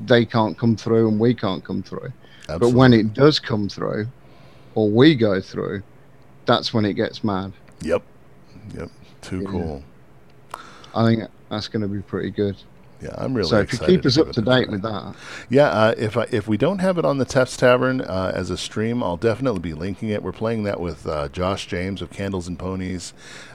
they 0.06 0.26
can't 0.26 0.58
come 0.58 0.78
through 0.78 1.10
and 1.10 1.20
we 1.20 1.34
can't 1.34 1.64
come 1.64 1.84
through. 1.84 2.12
Absolutely. 2.44 2.72
But 2.72 2.78
when 2.78 2.94
it 2.94 3.14
does 3.14 3.40
come 3.40 3.68
through, 3.68 4.08
or 4.76 4.90
we 4.90 5.16
go 5.16 5.42
through, 5.42 5.84
that's 6.46 6.74
when 6.74 6.86
it 6.86 6.94
gets 6.94 7.24
mad. 7.24 7.52
Yep. 7.82 8.02
Yep. 8.76 8.90
Too 9.22 9.42
Yeah. 9.42 9.50
cool. 9.52 9.84
I 10.96 11.06
think 11.06 11.30
that's 11.50 11.68
going 11.68 11.82
to 11.82 11.88
be 11.88 12.02
pretty 12.02 12.30
good. 12.32 12.56
Yeah, 13.02 13.16
I'm 13.18 13.34
really. 13.34 13.48
so 13.48 13.60
if 13.60 13.72
you 13.72 13.80
keep 13.80 14.06
us 14.06 14.18
up 14.18 14.34
to 14.34 14.42
date 14.42 14.70
with 14.70 14.82
that, 14.82 15.16
Yeah, 15.50 15.68
uh, 15.70 15.96
if 15.98 16.18
I, 16.18 16.24
if 16.32 16.50
we 16.50 16.58
don't 16.58 16.80
have 16.80 16.98
it 16.98 17.06
on 17.06 17.18
the 17.18 17.24
Tefts 17.24 17.56
Tavern 17.56 18.02
uh, 18.02 18.34
as 18.36 18.50
a 18.50 18.58
stream, 18.58 19.02
I'll 19.02 19.16
definitely 19.16 19.62
be 19.62 19.74
linking 19.74 20.10
it. 20.10 20.22
We're 20.22 20.34
playing 20.34 20.64
that 20.64 20.82
with 20.82 21.08
uh, 21.08 21.30
Josh 21.30 21.66
James 21.66 22.02
of 22.02 22.10
Candles 22.10 22.50
and 22.50 22.60
Ponies, 22.60 23.14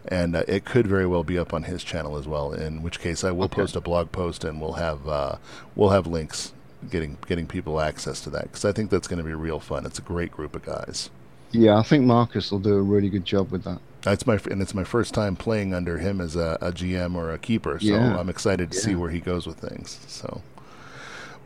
and 0.08 0.34
uh, 0.34 0.44
it 0.48 0.64
could 0.64 0.86
very 0.86 1.06
well 1.06 1.24
be 1.24 1.38
up 1.38 1.52
on 1.52 1.64
his 1.64 1.84
channel 1.84 2.16
as 2.16 2.26
well. 2.26 2.54
In 2.54 2.82
which 2.82 3.00
case, 3.00 3.22
I 3.22 3.32
will 3.32 3.44
Okay. 3.44 3.56
post 3.56 3.76
a 3.76 3.82
blog 3.82 4.12
post 4.12 4.44
and 4.44 4.62
we'll 4.62 4.72
have 4.74 5.06
uh, 5.06 5.36
we'll 5.76 5.90
have 5.90 6.06
links 6.06 6.54
getting 6.90 7.18
getting 7.26 7.46
people 7.46 7.82
access 7.82 8.20
to 8.22 8.30
that 8.30 8.44
because 8.44 8.64
I 8.64 8.72
think 8.72 8.88
that's 8.90 9.08
going 9.08 9.18
to 9.18 9.24
be 9.24 9.34
real 9.34 9.60
fun. 9.60 9.84
It's 9.84 9.98
a 9.98 10.02
great 10.02 10.30
group 10.30 10.56
of 10.56 10.64
guys. 10.64 11.10
yeah, 11.52 11.76
I 11.78 11.82
think 11.82 12.04
Marcus 12.04 12.50
will 12.50 12.60
do 12.60 12.74
a 12.76 12.82
really 12.82 13.10
good 13.10 13.26
job 13.26 13.50
with 13.50 13.64
that. 13.64 13.78
That's 14.04 14.26
my 14.26 14.38
and 14.50 14.60
it's 14.62 14.74
my 14.74 14.84
first 14.84 15.14
time 15.14 15.34
playing 15.34 15.72
under 15.74 15.98
him 15.98 16.20
as 16.20 16.36
a, 16.36 16.56
a 16.60 16.70
GM 16.72 17.14
or 17.16 17.32
a 17.32 17.38
keeper, 17.38 17.78
so 17.80 17.86
Yeah. 17.86 18.18
I'm 18.18 18.28
excited 18.28 18.70
to 18.72 18.78
see 18.78 18.94
where 18.94 19.10
he 19.10 19.18
goes 19.18 19.46
with 19.46 19.58
things. 19.58 19.98
So, 20.06 20.42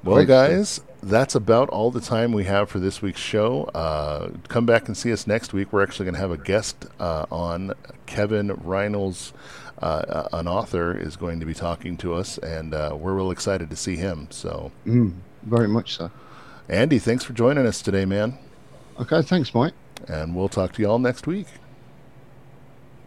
well, 0.05 0.16
Great 0.16 0.27
stuff. 0.27 0.49
guys, 0.49 0.81
that's 1.03 1.35
about 1.37 1.68
all 1.71 1.90
the 1.92 2.01
time 2.01 2.33
we 2.33 2.44
have 2.44 2.68
for 2.68 2.79
this 2.81 3.01
week's 3.01 3.21
show. 3.21 3.64
Uh, 3.75 4.31
come 4.49 4.66
back 4.66 4.88
and 4.88 4.97
see 4.97 5.12
us 5.12 5.27
next 5.27 5.53
week. 5.53 5.73
We're 5.73 5.83
actually 5.85 6.05
going 6.07 6.14
to 6.14 6.21
have 6.21 6.31
a 6.33 6.37
guest 6.37 6.85
uh, 7.01 7.27
on. 7.31 7.75
Kevin 8.07 8.53
Reynolds, 8.64 9.33
uh, 9.83 10.29
an 10.33 10.49
author, 10.49 10.97
is 10.97 11.14
going 11.16 11.40
to 11.40 11.47
be 11.47 11.55
talking 11.55 11.97
to 11.99 12.14
us, 12.14 12.38
and 12.38 12.75
uh, 12.75 12.97
we're 12.99 13.12
real 13.14 13.31
excited 13.31 13.71
to 13.71 13.77
see 13.77 13.97
him. 13.97 14.27
So, 14.31 14.73
Mm, 14.87 15.14
very 15.44 15.68
much 15.68 15.97
so. 15.97 16.11
Andy, 16.68 16.99
thanks 16.99 17.23
for 17.23 17.35
joining 17.35 17.66
us 17.66 17.83
today, 17.83 18.05
man, 18.05 18.37
Okay, 19.01 19.23
thanks, 19.23 19.55
Mike. 19.55 19.75
and 20.09 20.35
we'll 20.35 20.49
talk 20.49 20.73
to 20.73 20.83
you 20.83 20.88
all 20.90 20.99
next 20.99 21.27
week. 21.27 21.47